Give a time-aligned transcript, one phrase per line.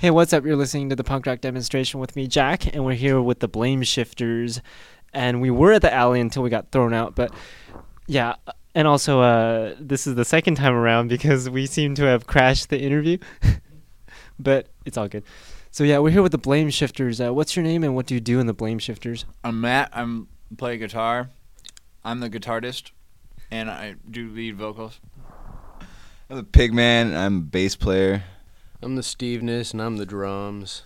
[0.00, 0.44] Hey, what's up?
[0.44, 3.48] You're listening to the punk rock demonstration with me, Jack, and we're here with the
[3.48, 4.62] Blame Shifters.
[5.12, 7.34] And we were at the alley until we got thrown out, but
[8.06, 8.36] yeah.
[8.76, 12.68] And also, uh, this is the second time around because we seem to have crashed
[12.68, 13.18] the interview,
[14.38, 15.24] but it's all good.
[15.72, 17.20] So yeah, we're here with the Blame Shifters.
[17.20, 19.24] Uh, what's your name and what do you do in the Blame Shifters?
[19.42, 19.90] I'm Matt.
[19.92, 21.30] I'm play guitar.
[22.04, 22.92] I'm the guitarist,
[23.50, 25.00] and I do lead vocals.
[26.30, 27.16] I'm the Pigman.
[27.16, 28.22] I'm a bass player.
[28.80, 30.82] I'm the Steveness and I'm the drums.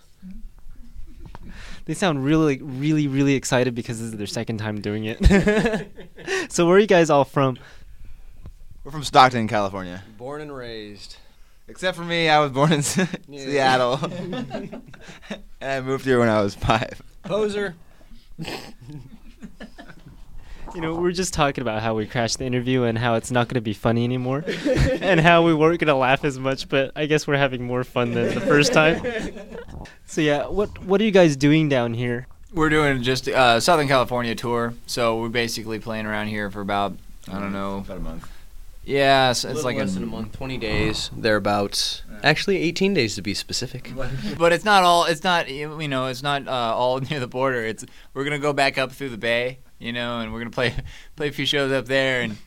[1.85, 5.91] They sound really, really, really excited because this is their second time doing it.
[6.51, 7.57] so where are you guys all from?
[8.83, 10.03] We're from Stockton, California.
[10.17, 11.17] Born and raised.
[11.67, 14.81] Except for me, I was born in Seattle, and
[15.61, 17.01] I moved here when I was five.
[17.23, 17.75] Poser.
[20.73, 23.29] You know, we are just talking about how we crashed the interview and how it's
[23.29, 24.43] not going to be funny anymore,
[25.01, 26.67] and how we weren't going to laugh as much.
[26.67, 29.05] But I guess we're having more fun than the first time.
[30.05, 32.27] So yeah, what what are you guys doing down here?
[32.53, 36.95] We're doing just uh, Southern California tour, so we're basically playing around here for about
[37.27, 38.29] I don't know About a month.
[38.85, 42.03] Yeah, it's, it's like less a, than a month, 20 days, thereabouts.
[42.21, 43.91] Actually, 18 days to be specific.
[44.37, 45.05] but it's not all.
[45.05, 46.07] It's not you know.
[46.07, 47.65] It's not uh, all near the border.
[47.65, 50.73] It's we're gonna go back up through the bay, you know, and we're gonna play
[51.15, 52.37] play a few shows up there, and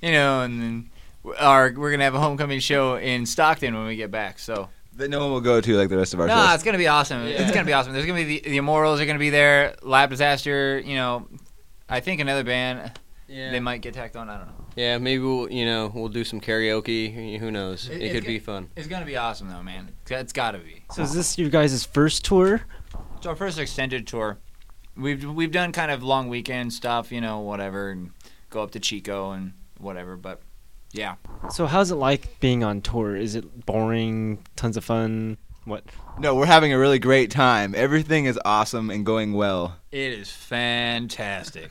[0.00, 0.90] you know, and then
[1.38, 4.38] our we're gonna have a homecoming show in Stockton when we get back.
[4.38, 6.54] So That no one will go to like the rest of our no, shows.
[6.56, 7.22] it's gonna be awesome.
[7.22, 7.92] It's gonna be awesome.
[7.92, 9.74] There's gonna be the, the Immortals are gonna be there.
[9.82, 11.28] Lab Disaster, you know,
[11.88, 12.92] I think another band.
[13.28, 13.50] Yeah.
[13.50, 14.28] They might get tacked on.
[14.28, 14.52] I don't know.
[14.76, 17.38] Yeah, maybe we'll, you know, we'll do some karaoke.
[17.38, 17.88] Who knows?
[17.88, 18.68] It- It, it's could go- be fun.
[18.76, 19.90] It's gonna be awesome though, man.
[20.10, 20.82] It's gotta be.
[20.92, 22.62] So is this your guys' first tour?
[23.16, 24.38] It's our first extended tour.
[24.96, 28.10] We've we've done kind of long weekend stuff, you know, whatever, and
[28.50, 30.16] go up to Chico and whatever.
[30.16, 30.40] But
[30.92, 31.14] yeah,
[31.50, 33.16] So how's it like being on tour?
[33.16, 34.44] Is it boring?
[34.56, 35.38] Tons of fun?
[35.64, 35.84] What?
[36.18, 37.74] No, we're having a really great time.
[37.74, 39.76] Everything is awesome and going well.
[39.90, 41.70] it is fantastic.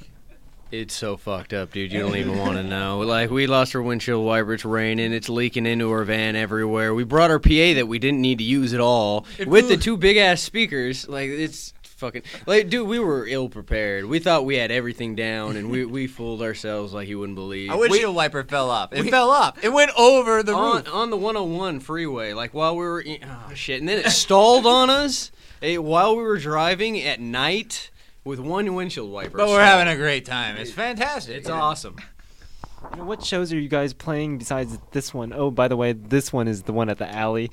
[0.72, 1.92] It's so fucked up, dude.
[1.92, 3.00] You don't even want to know.
[3.00, 4.54] Like, we lost our windshield wiper.
[4.54, 5.12] It's raining.
[5.12, 6.94] It's leaking into our van everywhere.
[6.96, 9.76] We brought our PA that we didn't need to use at all It with the
[9.76, 11.10] two big ass speakers.
[11.10, 12.24] Like, it's fucking.
[12.46, 14.06] Like, dude, we were ill prepared.
[14.06, 17.72] We thought we had everything down, and we, we fooled ourselves like you wouldn't believe.
[17.72, 18.92] A windshield wiper fell off.
[18.92, 19.64] It fell off.
[19.64, 20.94] It went over the on, roof.
[20.94, 24.90] on the 101 freeway, like while we were, oh shit, and then it stalled on
[24.90, 25.32] us
[25.62, 27.92] eh, while we were driving at night
[28.26, 29.38] with one windshield wiper.
[29.38, 30.58] But we're having a great time.
[30.58, 31.38] It's fantastic.
[31.38, 31.96] It's awesome.
[32.92, 35.34] You know, what shows are you guys playing besides this one?
[35.34, 37.52] Oh, by the way, this one is the one at the alley.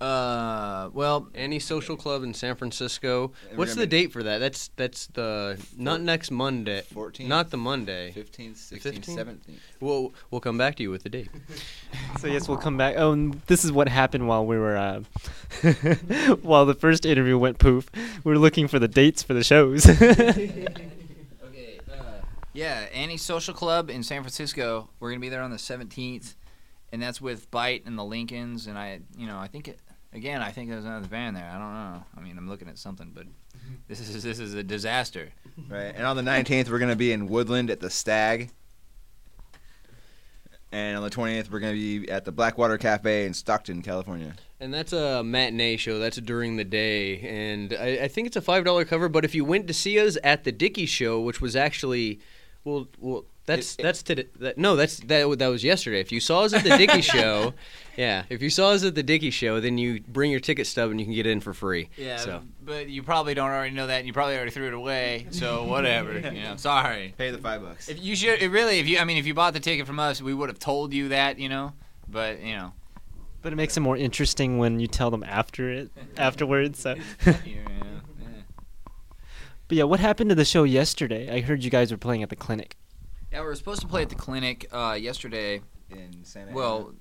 [0.00, 3.32] Uh, well, Annie social club in San Francisco.
[3.48, 4.38] And What's the date for that?
[4.38, 6.82] That's that's the not next Monday.
[6.92, 7.26] 14th?
[7.26, 8.12] Not the Monday.
[8.14, 9.16] 15th, 16th, 15th?
[9.16, 9.58] 17th.
[9.80, 11.30] We'll we'll come back to you with the date.
[12.20, 12.94] So yes, we'll come back.
[12.96, 15.00] Oh, and this is what happened while we were, uh,
[16.42, 17.90] while the first interview went poof.
[18.24, 19.86] We are looking for the dates for the shows.
[20.02, 20.66] okay.
[21.90, 21.94] Uh,
[22.54, 24.88] yeah, Annie Social Club in San Francisco.
[24.98, 26.34] We're gonna be there on the 17th,
[26.90, 28.66] and that's with Bite and the Lincolns.
[28.66, 29.78] And I, you know, I think it.
[30.12, 31.48] Again, I think there's another band there.
[31.48, 32.04] I don't know.
[32.16, 33.74] I mean, I'm looking at something, but mm-hmm.
[33.88, 35.32] this is this is a disaster.
[35.68, 35.92] Right.
[35.94, 38.50] And on the 19th, we're going to be in Woodland at the Stag.
[40.72, 44.34] And on the 20th, we're going to be at the Blackwater Cafe in Stockton, California.
[44.58, 45.98] And that's a matinee show.
[45.98, 49.08] That's during the day, and I, I think it's a five dollar cover.
[49.08, 52.20] But if you went to see us at the Dickey show, which was actually,
[52.64, 54.26] well, well, that's It- it- that's today.
[54.40, 56.00] That, no, that's that that was yesterday.
[56.00, 57.54] If you saw us at the Dickey show,
[57.96, 60.90] yeah, if you saw us at the Dickey show, then you bring your ticket stub
[60.90, 61.88] and you can get in for free.
[61.96, 62.42] Yeah, So.
[62.62, 65.26] but you probably don't already know that, and you probably already threw it away.
[65.30, 66.12] So whatever.
[66.34, 67.14] you know, sorry.
[67.16, 67.88] Pay the five bucks.
[67.88, 69.98] If you should, it really, if you, I mean, if you bought the ticket from
[70.00, 71.72] us, we would have told you that, you know.
[72.08, 72.72] But you know,
[73.42, 76.80] but it makes it more interesting when you tell them after it, afterwards.
[76.80, 77.62] So, yeah, yeah.
[79.68, 81.32] but yeah, what happened to the show yesterday?
[81.34, 82.76] I heard you guys were playing at the clinic.
[83.36, 85.60] Yeah, we were supposed to play at the clinic uh, yesterday.
[85.90, 86.94] in Santa Well,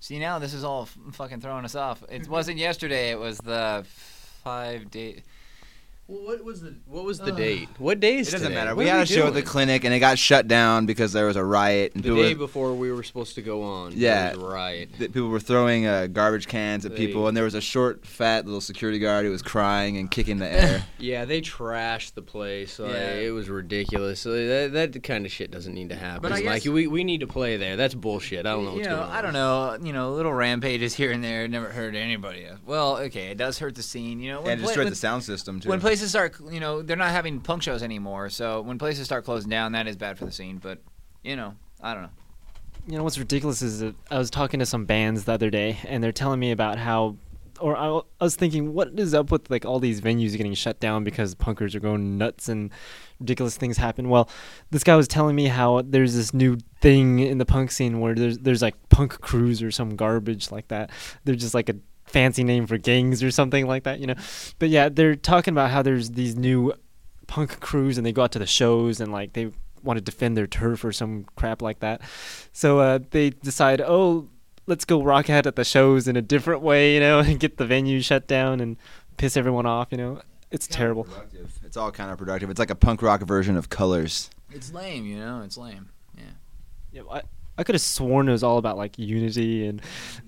[0.00, 2.02] see now this is all f- fucking throwing us off.
[2.08, 3.10] It wasn't yesterday.
[3.10, 3.84] It was the
[4.42, 5.22] five day.
[6.08, 7.36] Well, what was the what was the Ugh.
[7.36, 7.68] date?
[7.78, 8.54] What day is It doesn't today?
[8.60, 8.76] matter.
[8.76, 11.12] What We are had a show at the clinic, and it got shut down because
[11.12, 11.92] there was a riot.
[11.96, 13.90] And the day were, before we were supposed to go on.
[13.90, 14.34] there Yeah.
[14.36, 14.90] was a riot.
[15.00, 18.06] that people were throwing uh, garbage cans at They- people, and there was a short,
[18.06, 20.84] fat little security guard who was crying and kicking the air.
[20.98, 22.78] Yeah, they trashed the place.
[22.78, 23.14] Like, Yeah.
[23.14, 24.20] It was ridiculous.
[24.20, 26.22] So that, that kind of shit doesn't need to happen.
[26.22, 27.76] But I like we, we need to play there.
[27.76, 28.46] That's bullshit.
[28.46, 29.10] I don't know you know, going on.
[29.10, 29.76] I don't know.
[29.82, 32.46] You know, little rampages here and there never hurt anybody.
[32.64, 34.20] Well, okay, it does hurt the scene.
[34.20, 35.68] You know, when and pla- destroyed when- the sound system too.
[35.68, 38.28] when places start, you know, they're not having punk shows anymore.
[38.28, 40.58] So when places start closing down, that is bad for the scene.
[40.58, 40.78] But
[41.24, 42.10] you know, I don't know.
[42.86, 45.78] You know what's ridiculous is that I was talking to some bands the other day,
[45.84, 47.16] and they're telling me about how
[47.58, 51.04] or I, was thinking, what is up with like all these venues getting shut down
[51.04, 52.70] because punkers are going nuts and
[53.18, 54.10] ridiculous things happen?
[54.10, 54.28] Well,
[54.70, 58.14] this guy was telling me how there's this new thing in the punk scene where
[58.14, 60.90] there's there's like punk crews or some garbage like that.
[61.24, 64.14] They're just like a fancy name for gangs or something like that, you know.
[64.58, 66.72] But yeah, they're talking about how there's these new
[67.26, 69.50] punk crews and they go out to the shows and like they
[69.82, 72.00] want to defend their turf or some crap like that.
[72.52, 74.28] So uh, they decide, oh,
[74.66, 77.56] let's go rock out at the shows in a different way, you know, and get
[77.56, 78.76] the venue shut down and
[79.16, 80.20] piss everyone off, you know.
[80.50, 81.08] It's terrible.
[81.64, 82.50] It's all kind of productive.
[82.50, 84.30] It's like a punk rock version of Colors.
[84.50, 85.42] It's lame, you know.
[85.42, 85.90] It's lame.
[86.16, 86.22] Yeah.
[86.92, 87.22] Yeah, I,
[87.58, 89.80] I could have sworn it was all about like unity and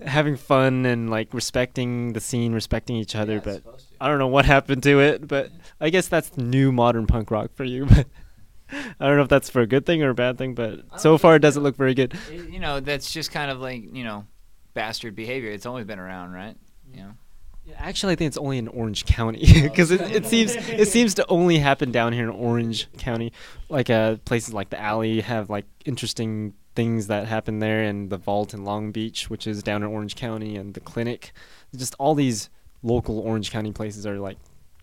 [0.05, 3.63] having fun and like respecting the scene, respecting each other, Yeah, but.
[4.01, 7.51] I don't know what happened to it, but I guess that's new modern punk rock
[7.55, 7.87] for you.
[7.97, 8.07] But
[9.01, 11.17] I don't know if that's for a good thing or a bad thing, but so
[11.17, 12.13] far it doesn't look very good.
[12.31, 14.27] It- you know, that's just kind of like you know,
[14.75, 15.51] bastard behavior.
[15.51, 16.55] It's always been around, right?
[16.93, 17.11] You know.
[17.77, 21.27] Actually, I think it's only in Orange County because it, it seems it seems to
[21.29, 23.33] only happen down here in Orange County.
[23.69, 28.17] Like uh, places like the Alley have like interesting things that happen there, and the
[28.17, 31.33] Vault in Long Beach, which is down in Orange County, and the Clinic.
[31.75, 32.51] Just all these
[32.85, 34.39] local Orange County places are like,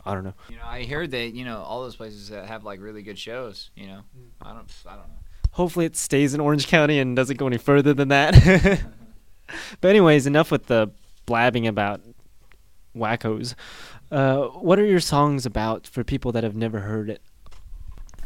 [0.06, 0.34] I don't know.
[0.50, 3.18] You know, I heard that you know all those places that have like really good
[3.18, 3.70] shows.
[3.78, 4.02] You know,
[4.42, 5.20] I don't, I don't know.
[5.52, 8.34] Hopefully, it stays in Orange County and doesn't go any further than that.
[9.80, 10.92] but anyways, enough with the
[11.26, 12.02] blabbing about
[12.94, 13.56] wackos.
[14.12, 17.22] Uh, what are your songs about for people that have never heard it?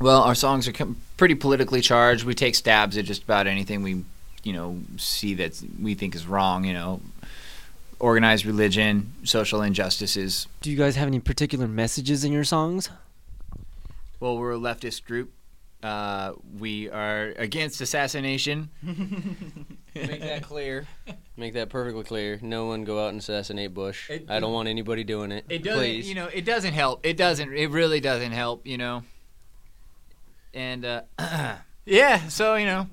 [0.02, 0.74] Well, our songs are
[1.18, 2.24] pretty politically charged.
[2.24, 4.04] We take stabs at just about anything we,
[4.44, 6.64] you know, see that we think is wrong.
[6.64, 7.02] You know,
[8.00, 10.48] organized religion, social injustices.
[10.62, 12.90] Do you guys have any particular messages in your songs?
[14.20, 15.32] Well, we're a leftist group.
[15.82, 18.70] Uh, we are against assassination.
[19.96, 20.86] Make that clear.
[21.38, 22.38] Make that perfectly clear.
[22.42, 24.10] No one go out and assassinate Bush.
[24.10, 25.46] It- I don't want anybody doing it.
[25.50, 26.08] It doesn't, Please.
[26.10, 27.06] you know, it doesn't help.
[27.06, 27.54] It doesn't.
[27.54, 28.66] It really doesn't help.
[28.68, 29.04] You know.
[30.54, 31.02] And uh,
[31.86, 32.88] yeah, so you know,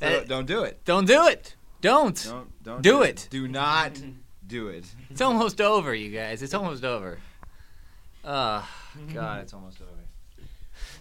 [0.00, 0.84] So Uh, don't do it.
[0.84, 1.54] don't do it.
[1.80, 2.16] Don't.
[2.24, 3.28] Don't don't Do it.
[3.30, 3.92] Do not
[4.46, 4.84] do it.
[5.10, 6.42] It's almost over, you guys.
[6.42, 7.18] It's almost over.
[8.24, 8.68] Oh,
[9.14, 9.90] God, it's almost over.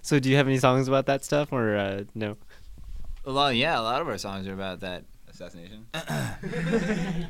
[0.01, 2.37] So, do you have any songs about that stuff, or uh, no?
[3.25, 5.03] A lot, yeah, a lot of our songs are about that.
[5.29, 5.85] Assassination.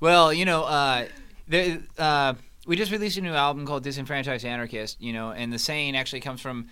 [0.00, 1.06] Well, you know, uh,
[1.48, 2.34] the, uh,
[2.66, 6.20] we just released a new album called Disenfranchised Anarchist, you know, and the saying actually
[6.20, 6.68] comes from,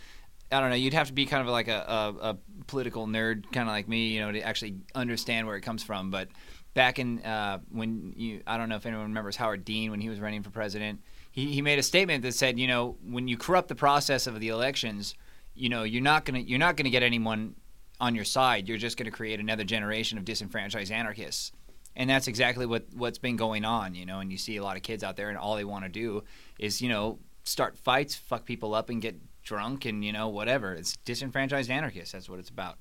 [0.52, 1.84] I don't know, you'd have to be kind of like a,
[2.20, 5.62] a, a political nerd, kind of like me, you know, to actually understand where it
[5.62, 6.10] comes from.
[6.10, 6.28] But
[6.74, 10.08] back in uh, when you, I don't know if anyone remembers Howard Dean when he
[10.08, 11.00] was running for president,
[11.30, 14.38] he, he made a statement that said, you know, when you corrupt the process of
[14.40, 15.14] the elections,
[15.54, 17.54] you know, you're not gonna you're not gonna get anyone
[18.00, 18.68] on your side.
[18.68, 21.52] You're just gonna create another generation of disenfranchised anarchists
[21.96, 24.76] and that's exactly what what's been going on you know and you see a lot
[24.76, 26.22] of kids out there and all they want to do
[26.58, 30.74] is you know start fights fuck people up and get drunk and you know whatever.
[30.74, 32.12] It's disenfranchised anarchists.
[32.12, 32.76] That's what it's about.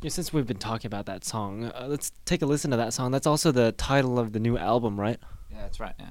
[0.00, 2.92] Yeah, since we've been talking about that song, uh, let's take a listen to that
[2.92, 3.10] song.
[3.10, 5.18] That's also the title of the new album, right?
[5.50, 6.10] yeah that's right yeah.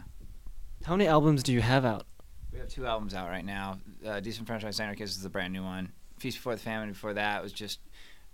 [0.83, 2.05] How many albums do you have out?
[2.51, 3.79] we have two albums out right now.
[4.05, 5.91] Uh, disenfranchised anarchists is the brand new one.
[6.17, 7.79] Feast before the famine before that was just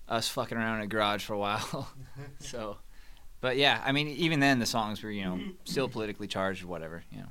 [0.07, 1.89] us fucking around in a garage for a while.
[2.39, 2.77] So
[3.43, 6.67] but yeah i mean even then the songs were you know still politically charged or
[6.67, 7.27] whatever you know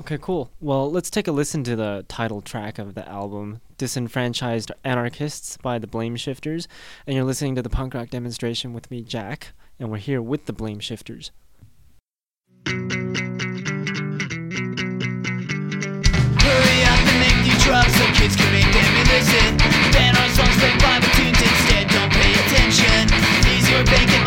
[0.00, 0.50] Okay, cool.
[0.60, 5.78] Well, let's take a listen to the title track of the album, Disenfranchised Anarchists by
[5.78, 6.66] the Blame Shifters.
[7.06, 10.46] And you're listening to the punk rock demonstration with me, Jack, and we're here with
[10.46, 11.32] the Blame Shifters.
[12.66, 12.80] Hurry
[16.88, 19.58] up and make new drugs so kids can make them illicit.
[19.92, 23.04] Ban our songs, play Bible tunes instead, don't pay attention.
[23.70, 24.26] Your vacant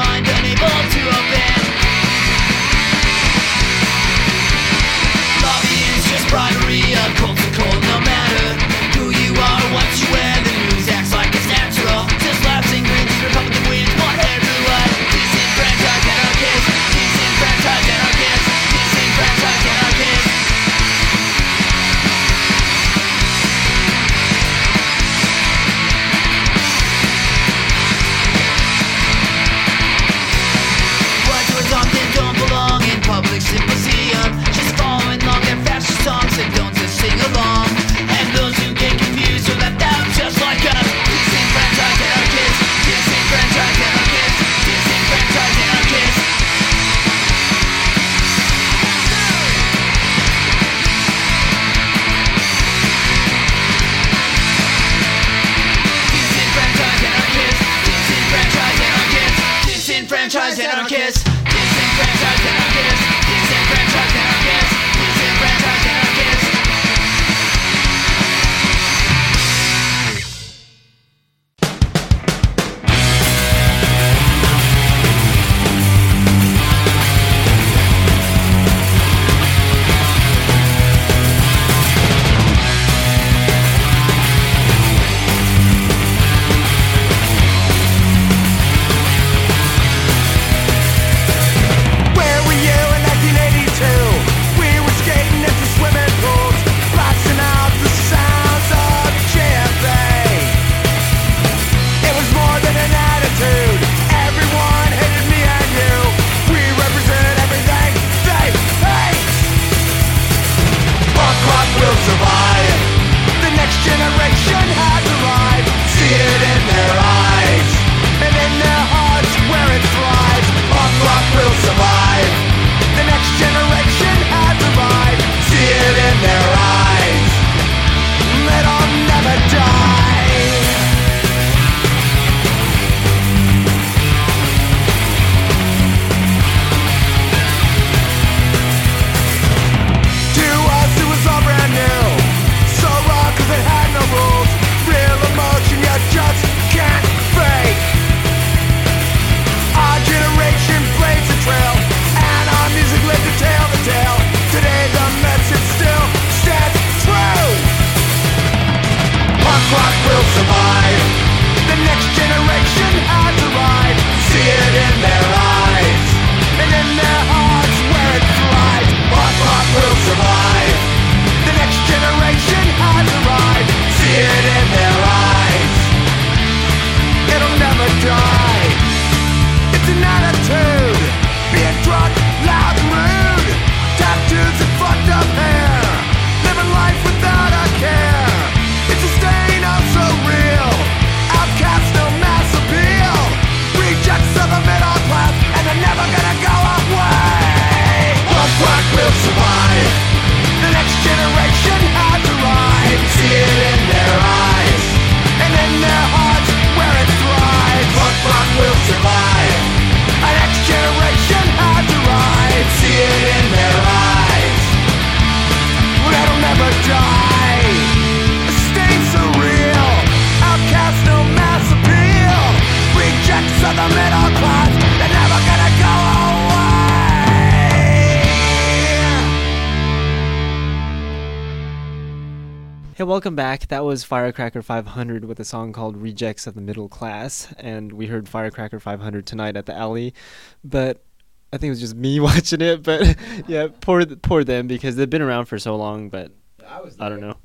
[233.24, 233.70] welcome back.
[233.70, 237.54] That was Firecracker 500 with a song called Rejects of the Middle Class.
[237.58, 240.14] And we heard Firecracker 500 tonight at the alley.
[240.62, 241.06] But
[241.54, 242.84] I think it was just me watching it.
[242.84, 243.16] But
[243.48, 246.10] yeah, poor, poor them because they've been around for so long.
[246.10, 246.34] But
[246.68, 247.00] I was.
[247.00, 247.38] I don't know.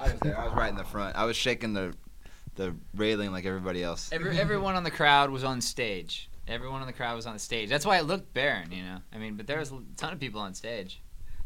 [0.00, 0.40] I was there.
[0.40, 1.14] I was right in the front.
[1.14, 1.94] I was shaking the
[2.54, 4.08] the railing like everybody else.
[4.10, 6.30] Every, everyone on the crowd was on stage.
[6.48, 7.68] Everyone on the crowd was on stage.
[7.68, 9.00] That's why it looked barren, you know.
[9.12, 11.02] I mean, but there was a ton of people on stage.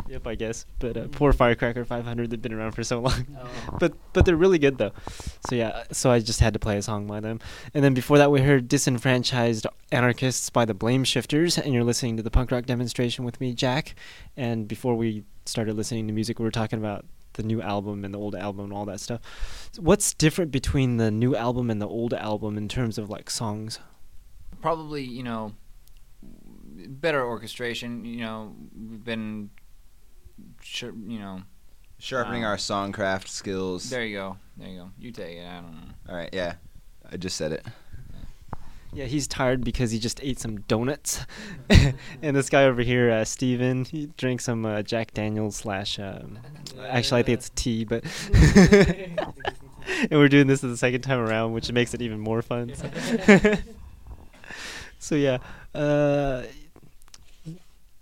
[0.08, 0.66] Yep, I guess.
[0.78, 3.26] But uh, poor Firecracker 500, they've been around for so long.
[3.78, 4.92] But but they're really good though.
[5.48, 7.40] So yeah, so I just had to play a song by them.
[7.74, 12.16] And then before that, we heard "Disenfranchised Anarchists" by the Blame Shifters, and you're listening
[12.18, 13.94] to the punk rock demonstration with me, Jack.
[14.36, 18.12] And before we started listening to music, we were talking about the new album and
[18.12, 19.20] the old album and all that stuff.
[19.72, 23.30] So what's different between the new album and the old album in terms of like
[23.30, 23.78] songs?
[24.60, 25.54] Probably, you know,
[26.22, 28.04] better orchestration.
[28.04, 29.50] You know, we've been,
[30.82, 31.42] you know,
[31.98, 32.48] Sharpening Wow.
[32.48, 33.88] our songcraft skills.
[33.88, 34.90] there you go, there you go.
[34.98, 35.46] You take it.
[35.46, 35.88] I don't know.
[36.08, 36.54] All right, yeah.
[37.10, 37.64] I just said it.
[38.92, 41.24] Yeah, he's tired because he just ate some donuts.
[42.22, 45.98] and this guy over here, uh, Steven, he drank some uh, Jack Daniels slash.
[45.98, 46.38] Um,
[46.88, 48.04] actually, I think it's tea, but.
[50.10, 52.74] and we're doing this the second time around, which makes it even more fun.
[52.74, 52.88] So,
[54.98, 55.38] so yeah,
[55.74, 56.42] uh,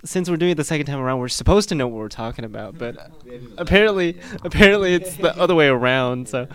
[0.04, 2.44] since we're doing it the second time around, we're supposed to know what we're talking
[2.44, 2.96] about, but
[3.58, 6.28] apparently, apparently it's the other way around.
[6.28, 6.48] So,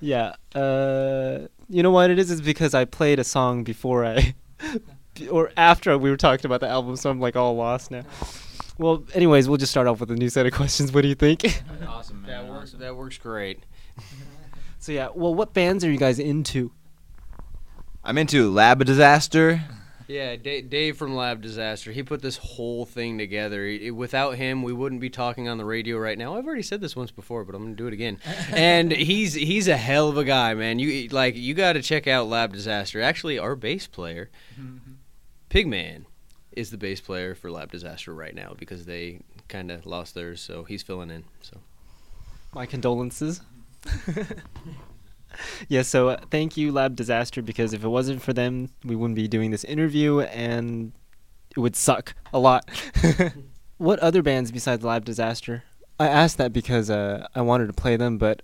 [0.00, 0.34] yeah.
[0.54, 2.30] Uh, you know what it is?
[2.30, 4.34] Is because I played a song before I,
[5.30, 8.02] or after we were talking about the album, so I'm like all lost now.
[8.78, 10.92] Well, anyways, we'll just start off with a new set of questions.
[10.92, 11.62] What do you think?
[11.86, 12.30] Awesome, man.
[12.30, 12.68] That works.
[12.70, 12.80] awesome.
[12.80, 13.64] That works great.
[14.78, 16.70] so yeah, well, what bands are you guys into?
[18.04, 19.62] I'm into Lab Disaster.
[20.08, 21.92] Yeah, Dave, Dave from Lab Disaster.
[21.92, 23.66] He put this whole thing together.
[23.66, 26.34] He- without him, we wouldn't be talking on the radio right now.
[26.34, 28.18] I've already said this once before, but I'm gonna do it again.
[28.52, 30.78] and he's he's a hell of a guy, man.
[30.78, 33.02] You like you got to check out Lab Disaster.
[33.02, 34.92] Actually, our bass player, mm-hmm.
[35.50, 36.06] Pigman,
[36.52, 40.40] is the bass player for Lab Disaster right now because they kind of lost theirs,
[40.40, 41.24] so he's filling in.
[41.42, 41.58] So
[42.54, 43.42] My condolences.
[45.68, 49.16] yeah, so uh, thank you, Lab Disaster, because if it wasn't for them, we wouldn't
[49.16, 50.92] be doing this interview and
[51.56, 52.68] it would suck a lot.
[53.78, 55.64] what other bands besides Lab Disaster?
[56.00, 58.42] I asked that because uh, I wanted to play them, but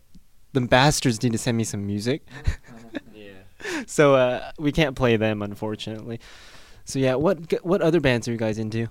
[0.52, 2.26] the bastards need to send me some music.
[3.14, 3.32] yeah.
[3.86, 6.20] so uh, we can't play them, unfortunately.
[6.84, 8.88] So yeah, what what other bands are you guys into?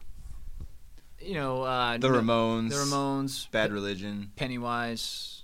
[1.20, 2.70] You know, uh, The no- Ramones.
[2.70, 3.52] The Ramones.
[3.52, 4.32] Bad Religion.
[4.36, 5.43] Pennywise.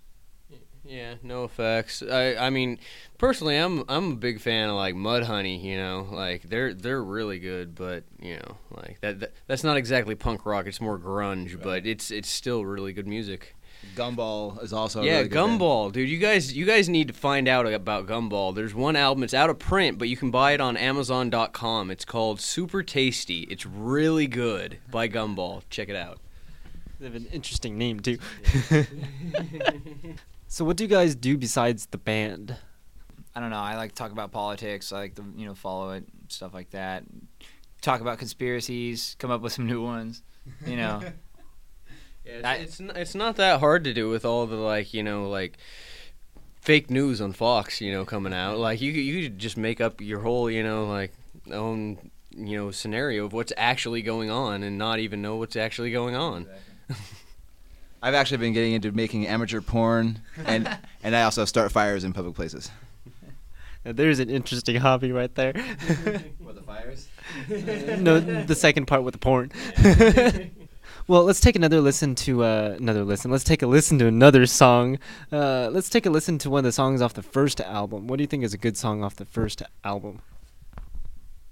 [0.89, 2.11] Yeah, NOFX.
[2.11, 2.79] I I mean,
[3.19, 5.63] personally, I'm I'm a big fan of like Mudhoney.
[5.63, 9.77] You know, like they're they're really good, but you know, like that, that that's not
[9.77, 10.65] exactly punk rock.
[10.65, 13.55] It's more grunge, but it's it's still really good music.
[13.95, 15.01] Gumball is also.
[15.01, 15.61] a yeah, really good band.
[15.61, 16.09] Gumball, dude.
[16.09, 18.55] You guys you guys need to find out about Gumball.
[18.55, 19.23] There's one album.
[19.23, 21.91] It's out of print, but you can buy it on Amazon.com.
[21.91, 23.41] It's called Super Tasty.
[23.41, 25.61] It's really good by Gumball.
[25.69, 26.17] Check it out.
[26.99, 28.17] They have an interesting name too.
[30.49, 32.57] so what do you guys do besides the band?
[33.35, 33.57] I don't know.
[33.57, 34.91] I like to talk about politics.
[34.91, 37.03] I like to you know follow it, stuff like that.
[37.81, 39.15] Talk about conspiracies.
[39.19, 40.21] Come up with some new ones.
[40.65, 41.01] You know.
[42.25, 45.01] Yeah, it's, I- it's it's not that hard to do with all the like you
[45.03, 45.57] know like
[46.61, 48.57] fake news on Fox you know coming out.
[48.67, 51.13] Like you you could just make up your whole you know like
[51.51, 55.91] own you know scenario of what's actually going on and not even know what's actually
[55.91, 56.45] going on.
[58.01, 62.13] I've actually been getting into making amateur porn, and and I also start fires in
[62.13, 62.71] public places.
[63.85, 65.53] Now, there's an interesting hobby right there.
[66.39, 67.07] What the fires?
[68.01, 69.51] no, the second part with the porn.
[71.07, 73.29] well, let's take another listen to uh, another listen.
[73.29, 74.97] Let's take a listen to another song.
[75.31, 78.07] Uh, let's take a listen to one of the songs off the first album.
[78.07, 80.21] What do you think is a good song off the first album?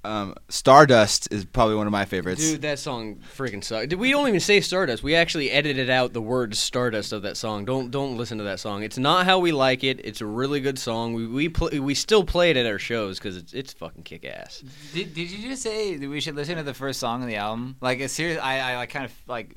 [0.08, 2.40] Um, Stardust is probably one of my favorites.
[2.40, 3.94] Dude, that song freaking sucks.
[3.94, 5.04] We don't even say Stardust.
[5.04, 7.66] We actually edited out the word Stardust of that song.
[7.66, 8.84] Don't don't listen to that song.
[8.84, 10.00] It's not how we like it.
[10.06, 11.14] It's a really good song.
[11.14, 14.24] We we pl- we still play it at our shows because it's it's fucking kick
[14.24, 14.64] ass.
[14.94, 17.36] Did, did you just say that we should listen to the first song of the
[17.36, 17.76] album?
[17.82, 18.40] Like, it's serious.
[18.42, 19.56] I, I like kind of like,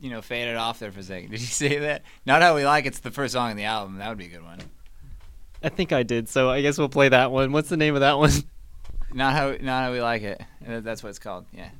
[0.00, 1.30] you know, faded off there for a second.
[1.30, 2.02] Did you say that?
[2.26, 3.98] Not how we like it, it's the first song of the album.
[3.98, 4.58] That would be a good one.
[5.62, 7.52] I think I did, so I guess we'll play that one.
[7.52, 8.32] What's the name of that one?
[9.14, 10.42] Not how not how we like it.
[10.66, 11.46] That's what it's called.
[11.52, 11.70] Yeah.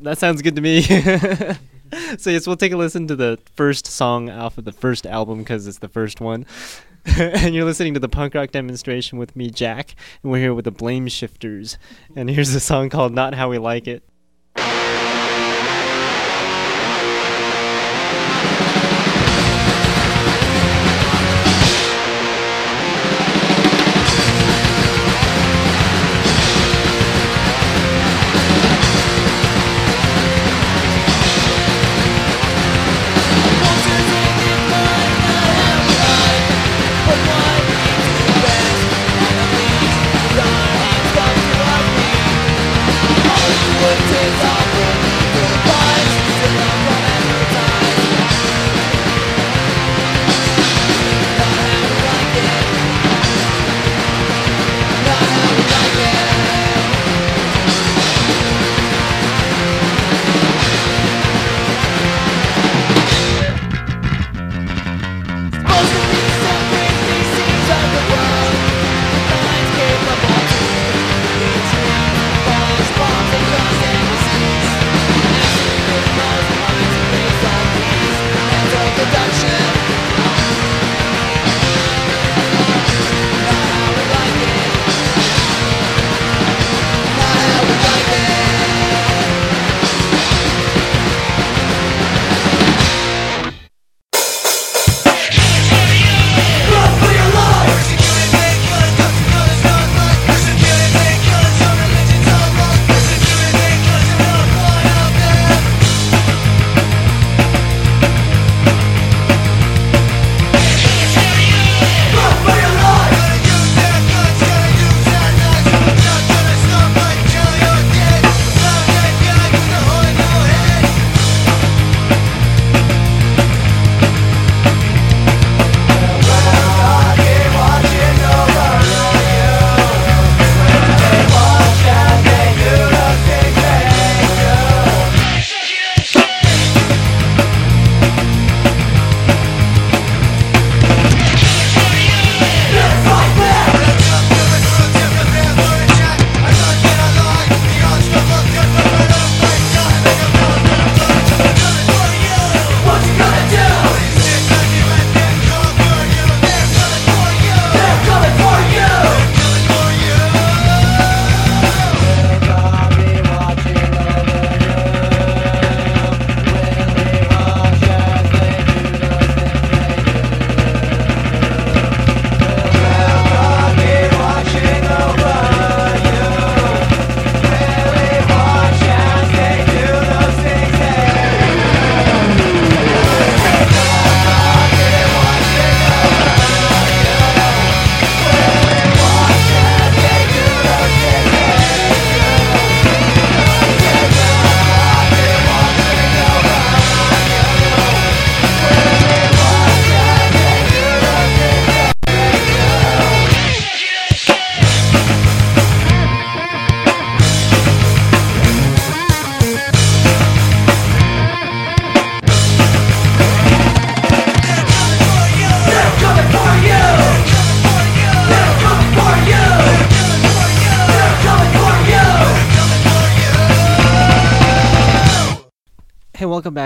[0.00, 0.82] That sounds good to me.
[2.18, 5.38] so yes, we'll take a listen to the first song off of the first album
[5.38, 6.46] because it's the first one.
[7.16, 10.64] and you're listening to the punk rock demonstration with me, Jack, and we're here with
[10.64, 11.78] the Blame Shifters.
[12.16, 14.02] And here's a song called "Not How We Like It."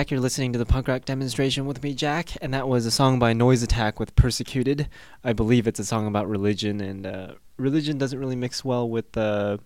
[0.00, 0.10] Back.
[0.10, 3.18] You're listening to the punk rock demonstration with me, Jack, and that was a song
[3.18, 4.88] by Noise Attack with Persecuted.
[5.22, 9.14] I believe it's a song about religion, and uh, religion doesn't really mix well with
[9.18, 9.58] uh,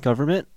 [0.00, 0.48] government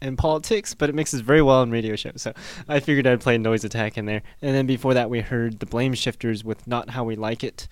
[0.00, 2.22] and politics, but it mixes very well in radio shows.
[2.22, 2.32] So
[2.66, 4.22] I figured I'd play Noise Attack in there.
[4.40, 7.68] And then before that, we heard the Blame Shifters with Not How We Like It.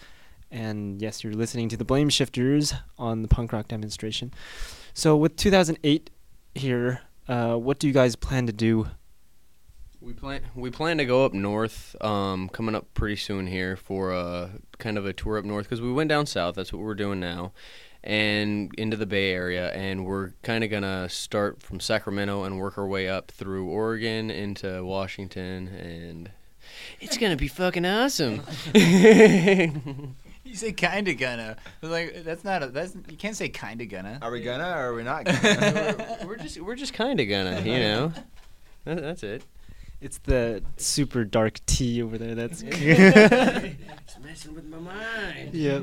[0.51, 4.35] And yes, you're listening to the Blame Shifters on the punk rock demonstration.
[4.93, 6.11] So with 2008
[6.55, 8.89] here, uh, what do you guys plan to do
[10.07, 14.13] We plan we plan to go up north, um, coming up pretty soon here for
[14.13, 16.55] a kind of a tour up north because we went down south.
[16.55, 17.51] That's what we're doing now,
[18.05, 22.79] and into the Bay Area, and we're kind of gonna start from Sacramento and work
[22.79, 26.31] our way up through Oregon into Washington, and
[27.01, 28.43] it's gonna be fucking awesome.
[28.73, 31.57] You say kinda gonna.
[31.81, 34.21] But, Like that's not a that's you can't say kinda gonna.
[34.23, 35.97] Are we gonna or are we not gonna?
[36.21, 38.13] we're, we're just we're just kind of gonna, you know.
[38.85, 39.43] That, that's it.
[40.01, 42.35] It's the super dark tea over there.
[42.35, 45.55] That's It's messing with my mind.
[45.55, 45.81] yeah.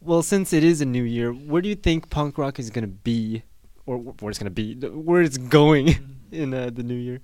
[0.00, 2.88] Well, since it is a new year, where do you think punk rock is gonna
[2.88, 3.44] be,
[3.86, 5.94] or where it's gonna be, where it's going
[6.32, 7.20] in uh, the new year?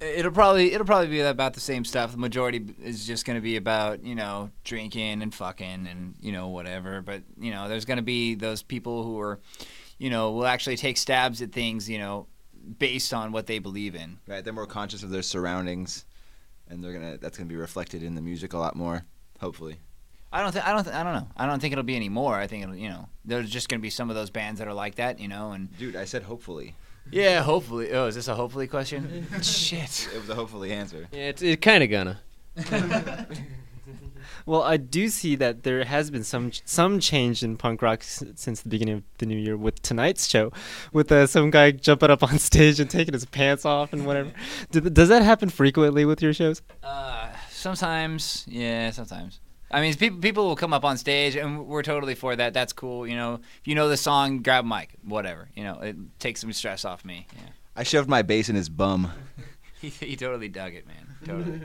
[0.00, 2.12] It'll probably it'll probably be about the same stuff.
[2.12, 6.32] The majority is just going to be about you know drinking and fucking and you
[6.32, 7.02] know whatever.
[7.02, 9.38] But you know there's going to be those people who are,
[9.98, 12.26] you know, will actually take stabs at things you know
[12.78, 14.18] based on what they believe in.
[14.26, 16.04] right, they're more conscious of their surroundings,
[16.68, 17.18] and they're gonna.
[17.18, 19.04] That's gonna be reflected in the music a lot more.
[19.40, 19.76] Hopefully.
[20.32, 21.28] I don't think I don't th- I don't know.
[21.36, 22.34] I don't think it'll be any more.
[22.36, 24.68] I think it'll you know there's just going to be some of those bands that
[24.68, 26.74] are like that you know and Dude, I said hopefully.
[27.10, 27.92] yeah hopefully.
[27.92, 29.26] Oh, is this a hopefully question?
[29.42, 30.08] Shit.
[30.14, 31.06] It was a hopefully answer.
[31.12, 32.20] Yeah, it's it kind of gonna.
[34.46, 38.24] Well, I do see that there has been some some change in punk rock s-
[38.34, 40.52] since the beginning of the new year with tonight's show,
[40.92, 44.32] with uh, some guy jumping up on stage and taking his pants off and whatever.
[44.70, 46.62] Do does that happen frequently with your shows?
[46.82, 49.40] Uh, sometimes, yeah, sometimes.
[49.70, 52.52] I mean, people people will come up on stage, and we're totally for that.
[52.52, 53.06] That's cool.
[53.06, 55.48] You know, if you know the song, grab a mic, whatever.
[55.56, 57.26] You know, it takes some stress off me.
[57.34, 57.40] Yeah.
[57.74, 59.10] I shoved my bass in his bum.
[59.80, 61.16] He, he totally dug it, man.
[61.26, 61.60] Totally.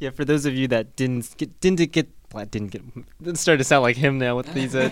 [0.00, 2.82] Yeah, for those of you that didn't get didn't get well, didn't get
[3.24, 4.74] it started to sound like him now with these.
[4.74, 4.88] Uh,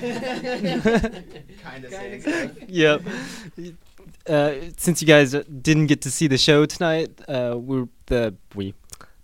[1.62, 3.02] kind of saying yep.
[4.28, 8.34] Uh, since you guys uh, didn't get to see the show tonight, uh, we're the
[8.54, 8.74] we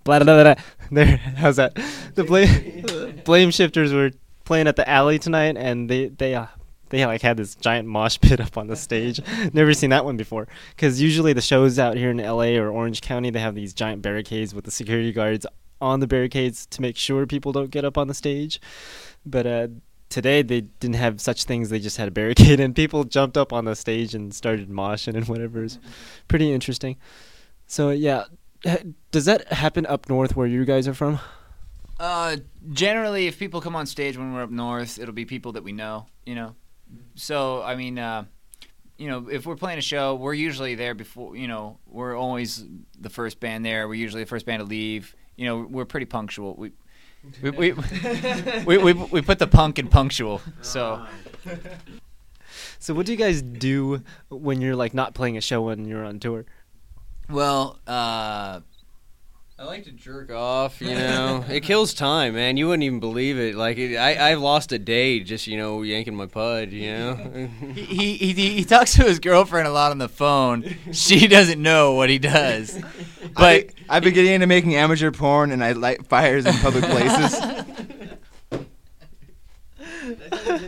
[0.04, 0.54] blah blah blah.
[0.54, 0.62] blah.
[0.90, 1.74] There, how's that?
[2.14, 4.12] The blame blame shifters were
[4.44, 6.46] playing at the alley tonight, and they they uh,
[6.88, 9.20] they like had this giant mosh pit up on the stage.
[9.52, 10.48] Never seen that one before.
[10.70, 12.56] Because usually the shows out here in L.A.
[12.56, 15.44] or Orange County, they have these giant barricades with the security guards
[15.80, 18.60] on the barricades to make sure people don't get up on the stage.
[19.26, 19.68] But uh,
[20.08, 21.70] today they didn't have such things.
[21.70, 25.14] They just had a barricade, and people jumped up on the stage and started moshing
[25.14, 25.64] and whatever.
[25.64, 25.78] It's
[26.28, 26.96] pretty interesting.
[27.66, 28.24] So yeah,
[29.10, 31.20] does that happen up north where you guys are from?
[31.98, 32.36] Uh,
[32.72, 35.72] generally, if people come on stage when we're up north, it'll be people that we
[35.72, 36.06] know.
[36.26, 36.56] You know,
[37.14, 38.24] so I mean, uh,
[38.98, 41.36] you know, if we're playing a show, we're usually there before.
[41.36, 42.64] You know, we're always
[42.98, 43.86] the first band there.
[43.88, 45.14] We're usually the first band to leave.
[45.36, 46.54] You know, we're pretty punctual.
[46.56, 46.72] We
[47.42, 47.72] we we,
[48.66, 50.40] we, we, we put the punk in punctual.
[50.62, 51.04] So
[52.78, 56.04] So what do you guys do when you're like not playing a show when you're
[56.04, 56.44] on tour?
[57.30, 58.60] well, uh,
[59.64, 61.42] I like to jerk off, you know.
[61.48, 62.58] it kills time, man.
[62.58, 63.54] You wouldn't even believe it.
[63.54, 67.48] Like it, I, I've lost a day just, you know, yanking my pud, you know.
[67.72, 70.76] he, he he he talks to his girlfriend a lot on the phone.
[70.92, 72.78] She doesn't know what he does,
[73.32, 73.70] but.
[73.88, 77.40] I, I've been getting into making amateur porn, and I light fires in public places.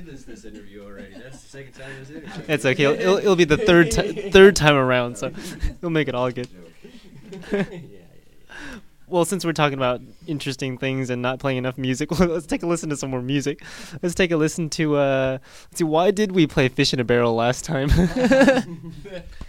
[0.07, 1.15] This this interview already.
[1.19, 2.45] That's the second time this interview.
[2.49, 2.85] It's okay.
[2.85, 5.33] It'll, it'll, it'll be the third ti third time around, so
[5.83, 6.49] we'll make it all good.
[9.09, 12.63] Well, since we're talking about interesting things and not playing enough music, well, let's take
[12.63, 13.63] a listen to some more music.
[14.03, 14.97] Let's take a listen to.
[14.97, 15.39] Uh,
[15.71, 17.91] let's see, why did we play "Fish in a Barrel" last time?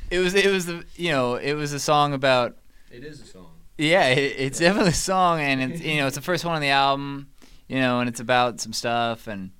[0.09, 2.55] It was it was the you know it was a song about
[2.89, 3.47] It is a song.
[3.77, 6.61] yeah it, it's definitely a song and it's you know it's the first one on
[6.61, 7.27] the album
[7.67, 9.51] you know and it's about some stuff and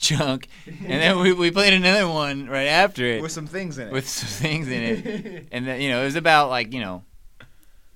[0.00, 3.86] junk and then we, we played another one right after it With some things in
[3.86, 3.92] it.
[3.92, 7.04] with some things in it and then you know it was about like you know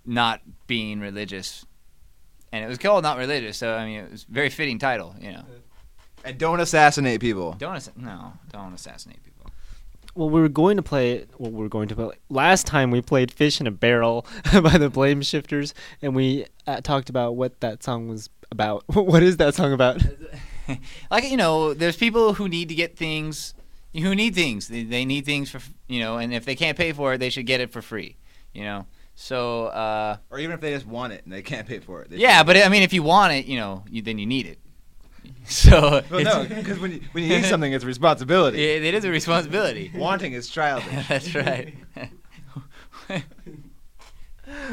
[0.09, 1.65] not being religious
[2.53, 5.15] and it was called not religious so I mean it was a very fitting title
[5.21, 5.45] you know
[6.25, 7.53] and don't assassinate people.
[7.53, 9.29] don't ass- no don't assassinate people
[10.19, 11.27] well, we were going to play.
[11.39, 12.17] Well, we were going to play.
[12.29, 16.81] Last time we played "Fish in a Barrel" by the Blame Shifters, and we uh,
[16.81, 18.83] talked about what that song was about.
[18.93, 20.03] what is that song about?
[21.11, 23.55] like you know, there's people who need to get things,
[23.95, 24.67] who need things.
[24.67, 27.31] They, they need things for you know, and if they can't pay for it, they
[27.31, 28.17] should get it for free.
[28.53, 28.87] You know,
[29.21, 32.13] So uh, Or even if they just want it and they can't pay for it.
[32.13, 32.47] yeah, should.
[32.47, 34.59] but I mean, if you want it, you know, you, then you need it.
[35.45, 38.63] So Well, it's- no, because when you, when you need something, it's a responsibility.
[38.63, 39.91] it, it is a responsibility.
[39.95, 40.87] Wanting is childish.
[41.09, 41.75] That's right.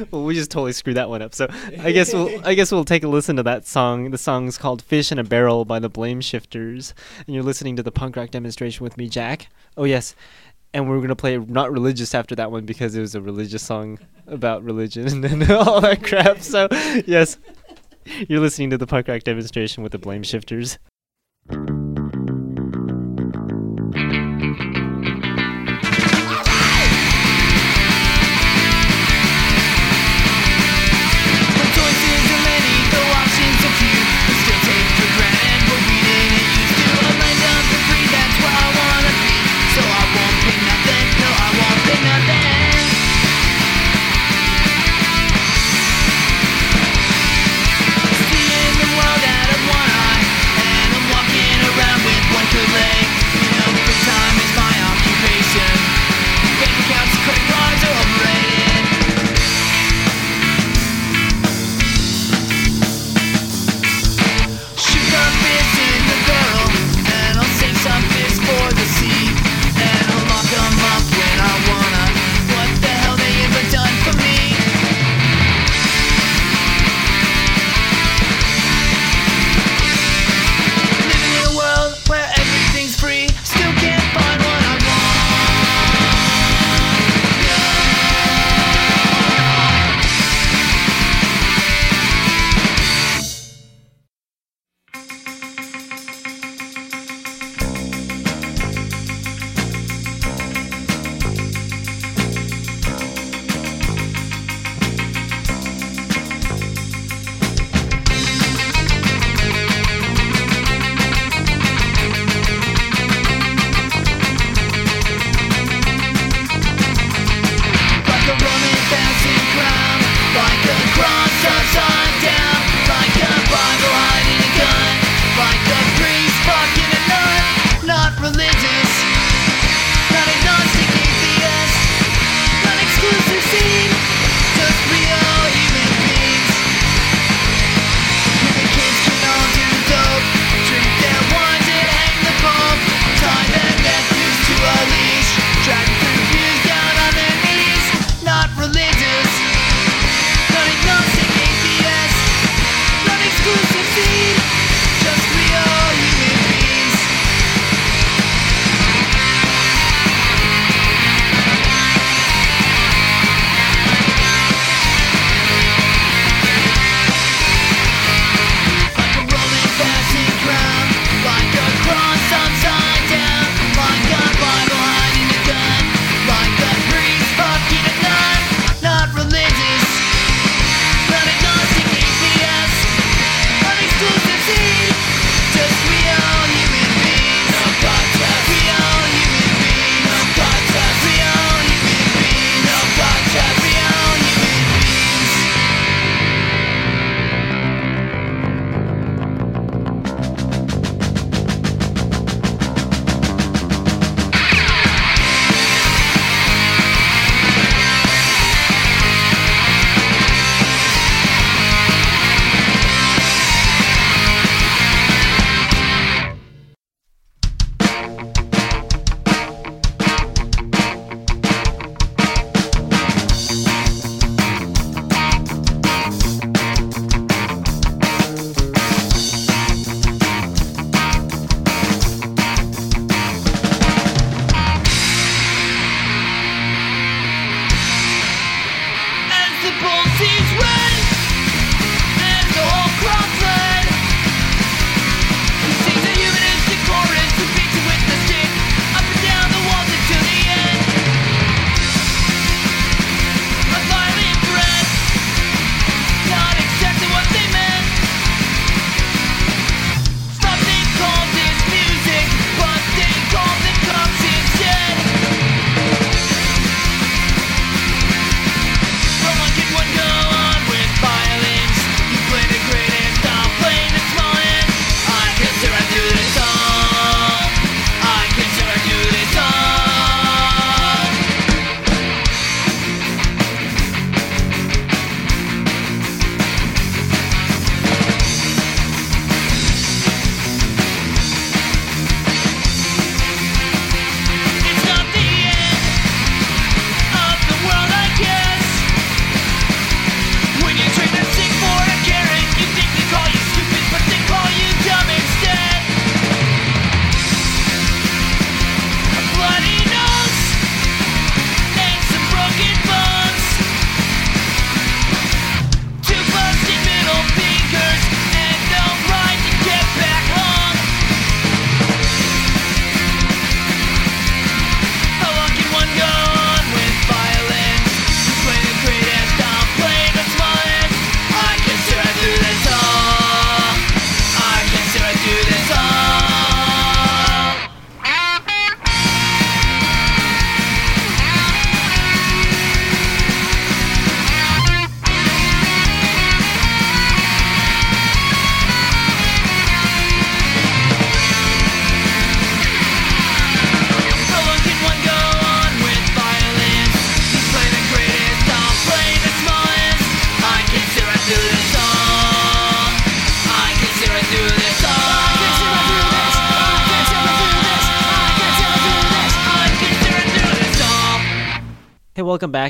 [0.10, 1.34] Well, we just totally screwed that one up.
[1.36, 1.47] So
[1.81, 4.12] I guess we'll I guess we'll take a listen to that song.
[4.12, 6.93] The song's called "Fish in a Barrel" by the Blame Shifters,
[7.25, 9.47] and you're listening to the punk rock demonstration with me, Jack.
[9.75, 10.15] Oh yes,
[10.75, 13.97] and we're gonna play "Not Religious" after that one because it was a religious song
[14.27, 16.41] about religion and all that crap.
[16.41, 16.67] So
[17.07, 17.38] yes,
[18.27, 20.77] you're listening to the punk rock demonstration with the Blame Shifters.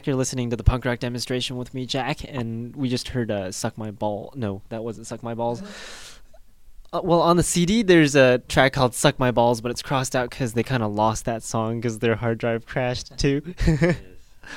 [0.06, 0.08] Back.
[0.08, 3.52] You're listening to the punk rock demonstration with me, Jack, and we just heard uh,
[3.52, 5.62] "Suck My Ball." No, that wasn't "Suck My Balls."
[6.94, 10.16] Uh, well, on the CD, there's a track called "Suck My Balls," but it's crossed
[10.16, 13.42] out because they kind of lost that song because their hard drive crashed too.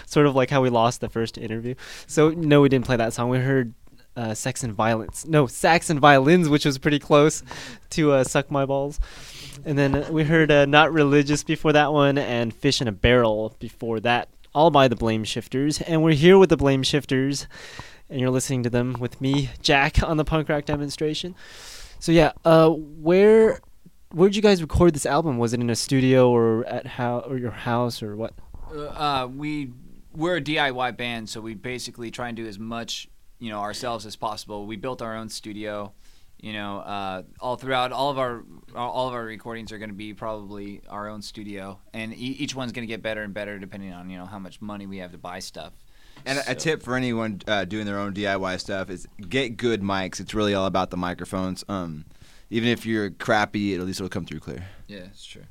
[0.07, 1.75] sort of like how we lost the first interview.
[2.07, 3.31] So no, we didn't play that song.
[3.31, 3.73] We heard
[4.17, 7.43] uh, "Sex and Violence." No, "Sax and Violins," which was pretty close
[7.91, 9.01] to uh, "Suck My Balls."
[9.65, 13.57] And then we heard uh, "Not Religious" before that one, and "Fish in a Barrel"
[13.59, 15.81] before that, all by the Blame Shifters.
[15.81, 17.47] And we're here with the Blame Shifters,
[18.09, 21.35] and you're listening to them with me, Jack, on the punk rock demonstration.
[21.99, 23.61] So yeah, uh, where
[24.11, 25.39] where'd you guys record this album?
[25.39, 28.35] Was it in a studio or at how or your house or what?
[28.73, 29.71] Uh, we
[30.15, 33.09] we're a DIY band, so we basically try and do as much
[33.39, 34.67] you know ourselves as possible.
[34.67, 35.93] We built our own studio.
[36.41, 39.97] You know, uh, all throughout all of our all of our recordings are going to
[39.97, 43.59] be probably our own studio, and e- each one's going to get better and better
[43.59, 45.73] depending on you know how much money we have to buy stuff.
[46.25, 49.83] And a, a tip for anyone uh, doing their own DIY stuff is get good
[49.83, 50.21] mics.
[50.21, 51.65] It's really all about the microphones.
[51.69, 52.05] Um,
[52.51, 54.67] even if you're crappy, at least it'll come through clear.
[54.87, 55.45] Yeah, it's true.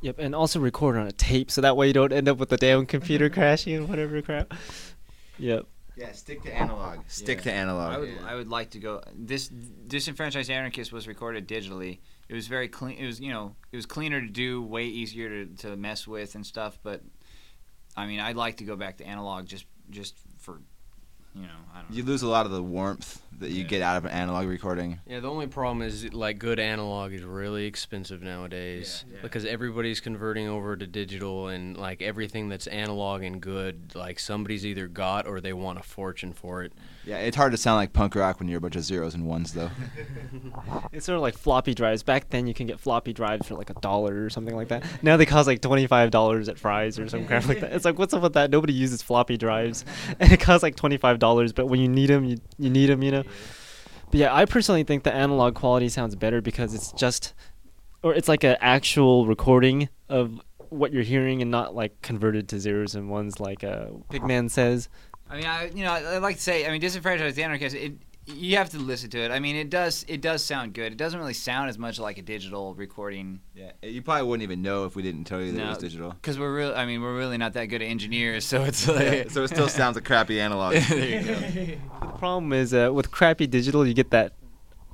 [0.00, 2.50] Yep, and also record on a tape so that way you don't end up with
[2.50, 4.54] the damn computer crashing and whatever crap.
[5.38, 5.66] Yep.
[5.98, 7.00] Yeah, stick to analog.
[7.08, 7.44] Stick Yeah.
[7.44, 7.92] to analog.
[7.92, 9.02] I would I would like to go.
[9.14, 11.98] This disenfranchised anarchist was recorded digitally.
[12.28, 12.96] It was very clean.
[12.98, 16.34] It was you know it was cleaner to do, way easier to, to mess with
[16.36, 16.78] and stuff.
[16.82, 17.02] But
[17.96, 20.60] I mean, I'd like to go back to analog just just for
[21.40, 22.04] you know I don't know.
[22.04, 23.68] Lose a lot of the warmth that you Yeah.
[23.68, 24.98] get out of an analog recording.
[25.06, 29.22] Yeah, the only problem is like good analog is really expensive nowadays Yeah, yeah.
[29.22, 34.66] because everybody's converting over to digital and like everything that's analog and good, like somebody's
[34.66, 36.72] either got or they want a fortune for it.
[36.74, 36.84] Mm-hmm.
[37.08, 39.24] Yeah, it's hard to sound like punk rock when you're a bunch of zeros and
[39.24, 39.70] ones, though.
[40.92, 42.02] It's sort of like floppy drives.
[42.02, 44.84] Back then, you can get floppy drives for like a dollar or something like that.
[45.02, 47.72] Now they cost like twenty five dollars at Fry's or some crap like that.
[47.72, 48.50] It's like, what's up with that?
[48.50, 49.84] Nobody uses floppy drives,
[50.18, 51.52] and it costs like twenty five dollars.
[51.52, 53.22] But when you need them, you you need them, you know.
[54.10, 57.32] But yeah, I personally think the analog quality sounds better because it's just,
[58.02, 60.40] or it's like an actual recording of
[60.70, 64.88] what you're hearing and not like converted to zeros and ones like uh, Pigman says.
[65.30, 67.76] I mean, I you know I, I'd like to say I mean disenfranchised anarchist.
[67.76, 67.94] It
[68.30, 69.30] you have to listen to it.
[69.30, 70.92] I mean, it does it does sound good.
[70.92, 74.60] It doesn't really sound as much like a digital recording Yeah, you probably wouldn't even
[74.60, 76.10] know if we didn't tell you that it was digital.
[76.10, 76.74] because we're real.
[76.76, 78.44] I mean, we're really not that good at engineers.
[78.44, 80.74] So it's Yeah, like so it still sounds like crappy analog.
[80.88, 81.76] there you go.
[82.00, 84.32] The problem is uh, with crappy digital, you get that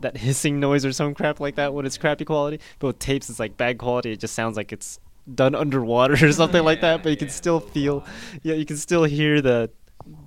[0.00, 2.60] that hissing noise or some crap like that when it's crappy quality.
[2.78, 4.12] But with tapes, it's like bad quality.
[4.12, 5.00] It just sounds like it's
[5.34, 7.02] done underwater or something like that.
[7.02, 8.04] But you can still feel,
[8.42, 9.70] yeah, you can still hear the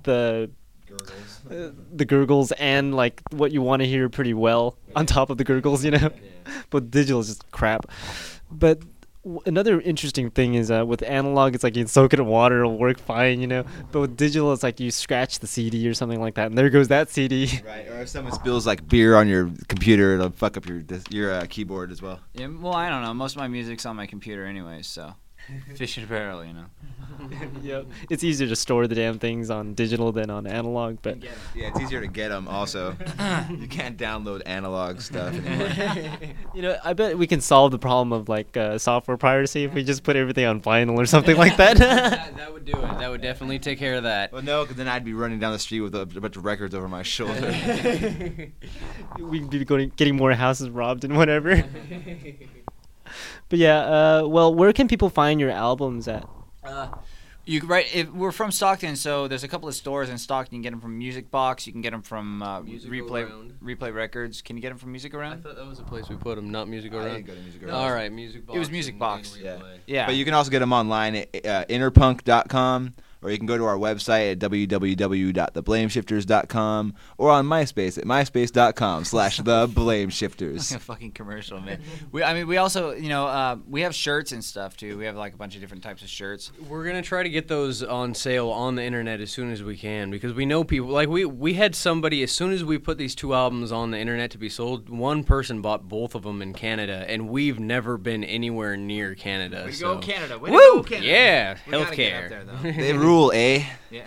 [0.02, 0.50] the
[1.50, 5.38] uh, the gurgles and like what you want to hear pretty well on top of
[5.38, 6.10] the gurgles, you know.
[6.70, 7.86] but digital is just crap.
[8.50, 8.82] But
[9.22, 12.26] w- another interesting thing is uh, with analog, it's like you can soak it in
[12.26, 13.64] water, it'll work fine, you know.
[13.92, 16.70] But with digital, it's like you scratch the CD or something like that, and there
[16.70, 17.60] goes that CD.
[17.66, 21.32] Right, or if someone spills like beer on your computer, it'll fuck up your your
[21.32, 22.20] uh, keyboard as well.
[22.34, 23.14] Yeah, well, I don't know.
[23.14, 25.14] Most of my music's on my computer anyway, so
[25.76, 26.64] fish in a barrel, you know.
[27.62, 27.86] yep.
[28.10, 31.80] It's easier to store the damn things on digital than on analog, but Yeah, it's
[31.80, 32.48] easier to get them.
[32.48, 32.96] Also,
[33.50, 36.18] you can't download analog stuff anymore.
[36.54, 39.74] you know, I bet we can solve the problem of like uh, software piracy if
[39.74, 41.78] we just put everything on vinyl or something like that.
[41.78, 42.98] that, that would do it.
[42.98, 44.32] That would definitely take care of that.
[44.32, 46.44] well, no, because then I'd be running down the street with a, a bunch of
[46.44, 47.54] records over my shoulder.
[49.18, 51.64] We'd be going, getting more houses robbed and whatever.
[53.48, 56.26] But yeah, uh, well, where can people find your albums at?
[56.62, 56.88] Uh,
[57.46, 57.86] you right?
[57.94, 60.54] If we're from Stockton, so there's a couple of stores in Stockton.
[60.54, 61.66] You can get them from Music Box.
[61.66, 63.54] You can get them from uh, Replay Around.
[63.64, 64.42] Replay Records.
[64.42, 65.24] Can you get them from Music Around?
[65.24, 65.42] I Around?
[65.44, 67.06] thought that was the place we put them, not Music I Around.
[67.14, 67.76] didn't go to music No, Around.
[67.84, 68.54] All right, Music Box.
[68.56, 69.34] It was Music and- Box.
[69.34, 69.58] and Yeah.
[69.86, 70.06] Yeah.
[70.06, 73.64] But you can also get them online at uh, interpunk.com, or you can go to
[73.64, 80.72] our website at www.theblameshifters.com, or on MySpace at myspace.com slash the blame shifters.
[80.72, 81.80] a fucking commercial, man.
[82.12, 84.98] We, I mean, we also, you know, uh, we have shirts and stuff too.
[84.98, 86.52] We have like a bunch of different types of shirts.
[86.68, 89.76] We're gonna try to get those on sale on the internet as soon as we
[89.76, 90.88] can because we know people.
[90.88, 93.98] Like we we had somebody as soon as we put these two albums on the
[93.98, 94.88] internet to be sold.
[94.88, 99.62] One person bought both of them in Canada, and we've never been anywhere near Canada.
[99.64, 99.94] Way to so.
[99.94, 100.38] go, Canada!
[100.38, 100.58] Way Woo!
[100.58, 101.06] go, Canada!
[101.06, 102.28] Yeah, We gotta get up healthcare.
[102.28, 102.72] there, though.
[102.78, 103.64] They rule, eh?
[103.90, 104.06] Yeah.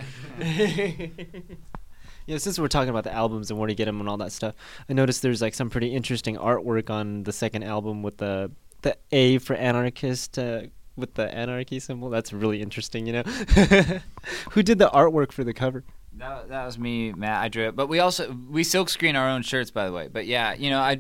[2.27, 4.17] You know, since we're talking about the albums and where to get them and all
[4.17, 4.53] that stuff,
[4.87, 8.51] I noticed there's like some pretty interesting artwork on the second album with the
[8.83, 10.61] the A for anarchist uh,
[10.95, 12.09] with the anarchy symbol.
[12.09, 13.23] That's really interesting, you know.
[14.51, 15.83] Who did the artwork for the cover?
[16.13, 17.41] That, that was me, Matt.
[17.43, 17.75] I drew it.
[17.75, 20.07] But we also we silk screen our own shirts, by the way.
[20.07, 20.91] But yeah, you know, I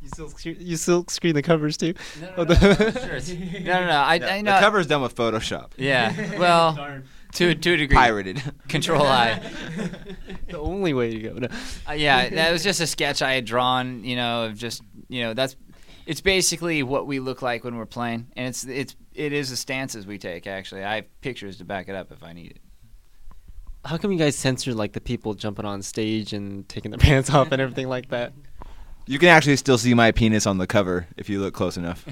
[0.00, 1.92] You silk screen, you silk screen the covers too.
[2.20, 3.58] no, no, the- no.
[3.72, 3.96] No, no, no.
[3.98, 4.58] I, No, I the know.
[4.60, 5.72] cover's done with Photoshop.
[5.76, 6.38] Yeah.
[6.38, 7.02] Well,
[7.32, 7.96] to to a degree.
[7.96, 8.42] Pirated.
[8.68, 9.38] Control I.
[10.48, 11.32] the only way to go.
[11.34, 11.48] No.
[11.88, 14.04] Uh, yeah, that was just a sketch I had drawn.
[14.04, 15.56] You know, of just you know that's
[16.06, 19.56] it's basically what we look like when we're playing, and it's it's it is the
[19.56, 20.46] stances we take.
[20.46, 22.60] Actually, I have pictures to back it up if I need it.
[23.84, 27.30] How come you guys censor like the people jumping on stage and taking their pants
[27.30, 28.32] off and everything like that?
[29.06, 32.06] You can actually still see my penis on the cover if you look close enough.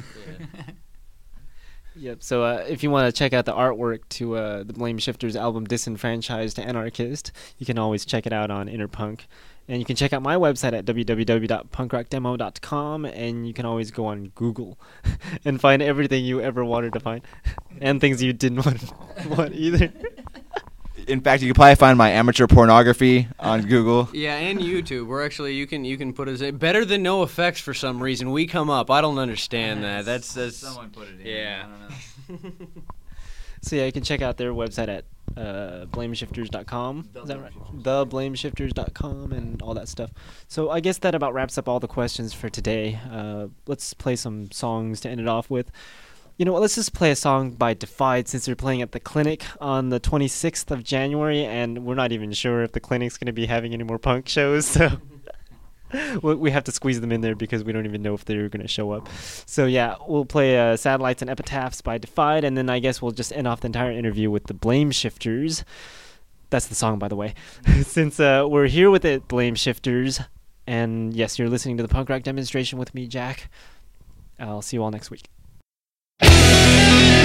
[2.00, 2.22] Yep.
[2.22, 5.36] So uh, if you want to check out the artwork to uh, the Blame Shifters
[5.36, 9.26] album "Disenfranchised Anarchist," you can always check it out on Interpunk,
[9.68, 14.32] and you can check out my website at www.punkrockdemo.com, and you can always go on
[14.34, 14.80] Google
[15.44, 17.20] and find everything you ever wanted to find,
[17.82, 18.82] and things you didn't want,
[19.28, 19.92] want either.
[21.10, 24.08] In fact, you can probably find my amateur pornography on Google.
[24.12, 25.06] Yeah, and YouTube.
[25.06, 28.30] We're actually you can you can put us better than NOFX for some reason.
[28.30, 28.90] We come up.
[28.90, 30.04] I don't understand that.
[30.04, 31.26] That's that's Someone put it in.
[31.26, 31.66] Yeah.
[31.66, 32.58] I don't know.
[33.62, 35.04] So yeah, you can check out their website at
[35.36, 37.10] uh, blameshifters.com.
[37.12, 37.52] The Is that right?
[37.52, 38.72] Blameshifters.
[38.72, 40.10] Theblameshifters.com and all that stuff.
[40.48, 42.98] So I guess that about wraps up all the questions for today.
[43.10, 45.70] Uh, let's play some songs to end it off with.
[46.40, 46.62] You know what?
[46.62, 50.00] Let's just play a song by Defied since they're playing at the clinic on the
[50.00, 53.74] 26th of January, and we're not even sure if the clinic's going to be having
[53.74, 54.64] any more punk shows.
[54.64, 54.88] So
[56.22, 58.62] we have to squeeze them in there because we don't even know if they're going
[58.62, 59.06] to show up.
[59.44, 63.12] So yeah, we'll play uh, "Satellites and Epitaphs" by Defied, and then I guess we'll
[63.12, 65.62] just end off the entire interview with the Blame Shifters.
[66.48, 67.34] That's the song, by the way.
[67.82, 70.20] Since uh, we're here with the Blame Shifters,
[70.66, 73.50] and yes, you're listening to the punk rock demonstration with me, Jack.
[74.38, 75.28] I'll see you all next week.
[76.62, 77.19] Thank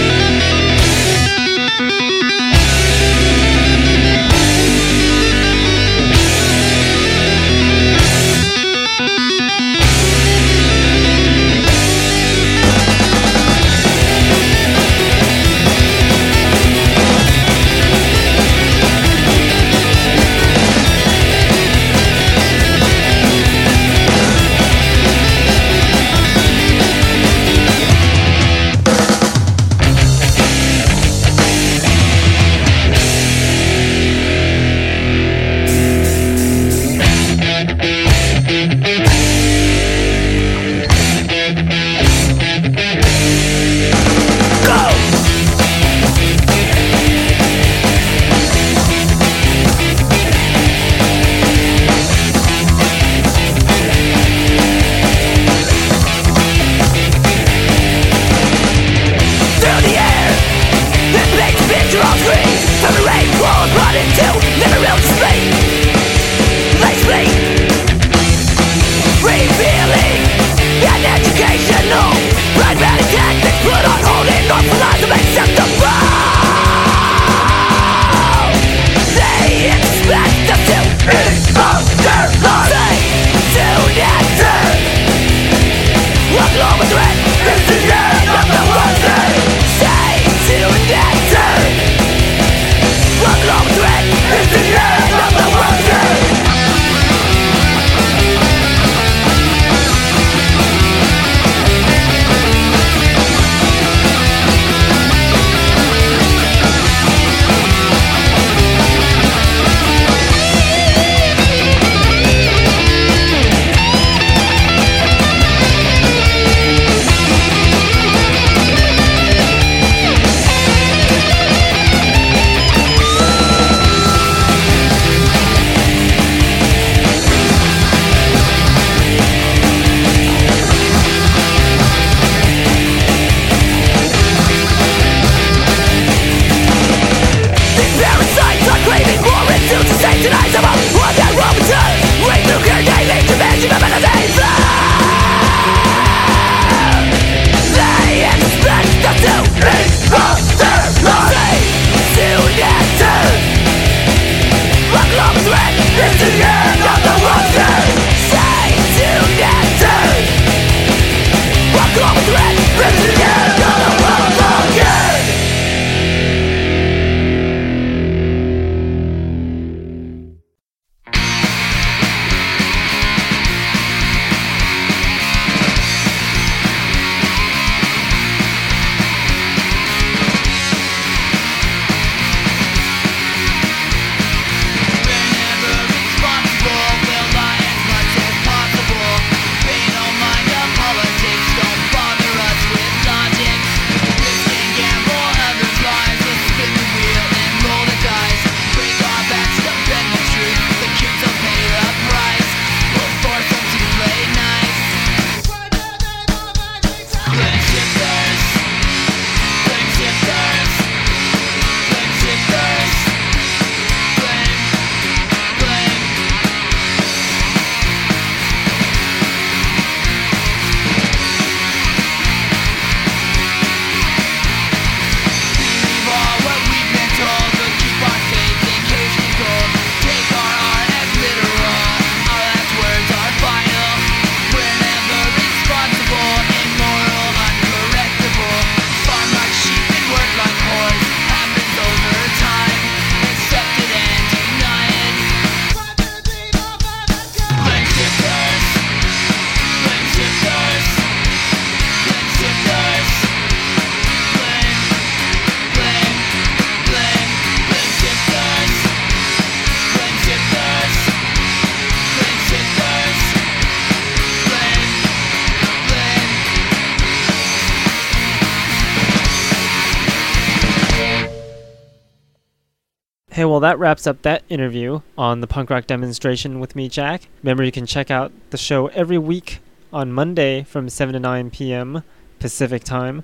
[273.65, 277.27] that wraps up that interview on the punk rock demonstration with me, Jack.
[277.41, 279.59] Remember, you can check out the show every week
[279.91, 282.03] on Monday from 7 to 9 p.m.
[282.39, 283.23] Pacific time.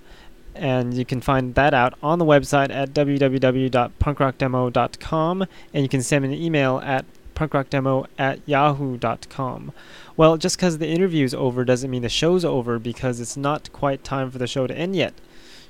[0.55, 5.45] And you can find that out on the website at www.punkrockdemo.com.
[5.73, 9.71] And you can send an email at punkrockdemo at yahoo.com.
[10.17, 14.03] Well, just because the interview's over doesn't mean the show's over because it's not quite
[14.03, 15.13] time for the show to end yet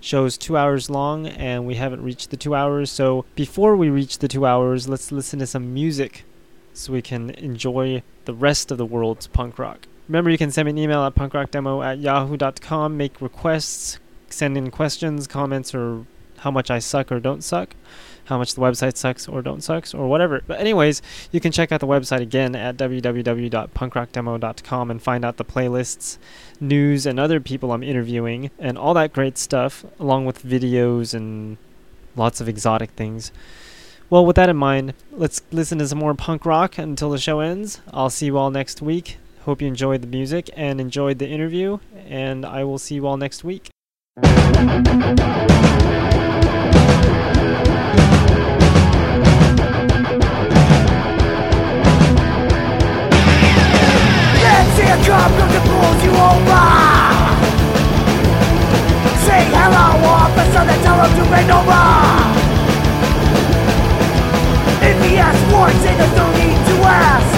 [0.01, 2.91] show's two hours long and we haven't reached the two hours.
[2.91, 6.25] So before we reach the two hours let's listen to some music
[6.73, 9.87] so we can enjoy the rest of the world's punk rock.
[10.07, 13.99] Remember you can send me an email at punkrockdemo at yahoo.com make requests
[14.29, 16.05] send in questions comments or
[16.37, 17.75] how much i suck or don't suck
[18.31, 21.01] how much the website sucks or don't sucks or whatever but anyways
[21.31, 26.17] you can check out the website again at www.punkrockdemo.com and find out the playlists
[26.61, 31.57] news and other people I'm interviewing and all that great stuff, along with videos and
[32.15, 33.31] lots of exotic things.
[34.09, 37.39] Well, with that in mind, let's listen to some more punk rock until the show
[37.39, 37.81] ends.
[37.91, 39.17] I'll see you all next week.
[39.41, 43.17] Hope you enjoyed the music and enjoyed the interview, and I will see you all
[43.17, 43.69] next week.
[55.11, 56.67] Fancy a cop come to pull you over.
[59.27, 61.83] Say hello officer then tell him to bend over.
[64.83, 67.31] If he asks more say there's no need to ask.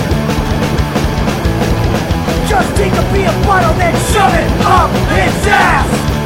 [2.47, 6.22] Just take a beer bottle then shove it up his ass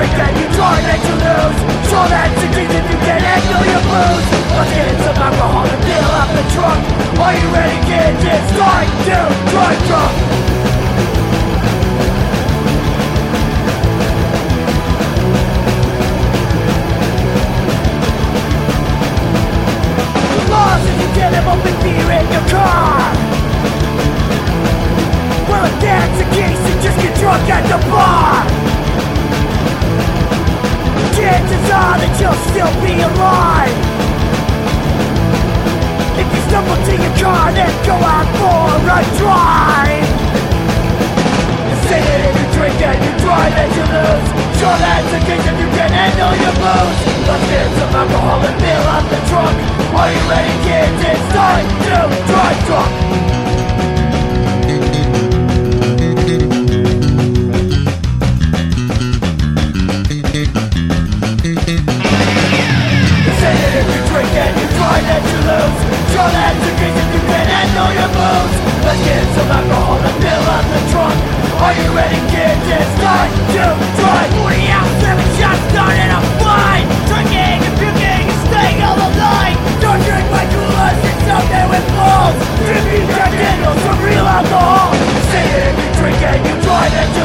[0.00, 1.58] that drink and you drive and you lose.
[1.90, 5.82] Show that to kids if you can handle your booze Let's get some alcohol and
[5.82, 6.80] fill up the trunk
[7.18, 7.76] Are you ready?
[7.82, 8.22] Kids?
[8.22, 9.18] It's time to
[9.50, 10.14] drive drunk.
[20.80, 21.34] If you get
[21.82, 23.10] beer in your car.
[25.50, 26.60] Well if that's the case.
[26.62, 28.59] Then just get drunk at the bar
[31.30, 33.78] chances are that you'll still be alive.
[36.18, 40.10] If you stumble to your car, then go out for a drive.
[41.86, 44.28] Say that if you drink and you drive and you lose.
[44.58, 48.56] Sure that's the case if you can handle your booze Let's get some alcohol and
[48.60, 49.56] fill up the trunk.
[49.96, 51.00] Are you ready kids?
[51.00, 51.96] It's time to
[52.28, 53.39] drive drunk
[64.30, 65.80] if you and drive that you lose
[66.14, 68.54] Sure that's the case if you can handle your booze
[68.86, 71.18] Let's get some alcohol and fill up the trunk
[71.58, 72.62] Are you ready kids?
[72.70, 73.64] It's time to
[73.98, 78.98] drive 40 ounce, 7 shots done and I'm fine Drinking and puking and staying all
[78.98, 81.09] the night Don't drink my coolers,
[81.50, 84.94] it's with balls Drinking Daniels some real alcohol.
[85.30, 86.54] That if you drink and you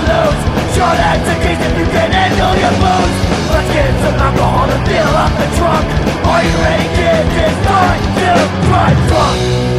[0.09, 0.41] lose.
[0.73, 3.17] Sure that's the case if you can handle your booze
[3.53, 5.85] Let's get some alcohol and fill up the trunk.
[6.25, 6.87] Are you ready?
[6.97, 7.31] Kids?
[7.45, 8.31] It's time to
[8.67, 9.74] drive drunk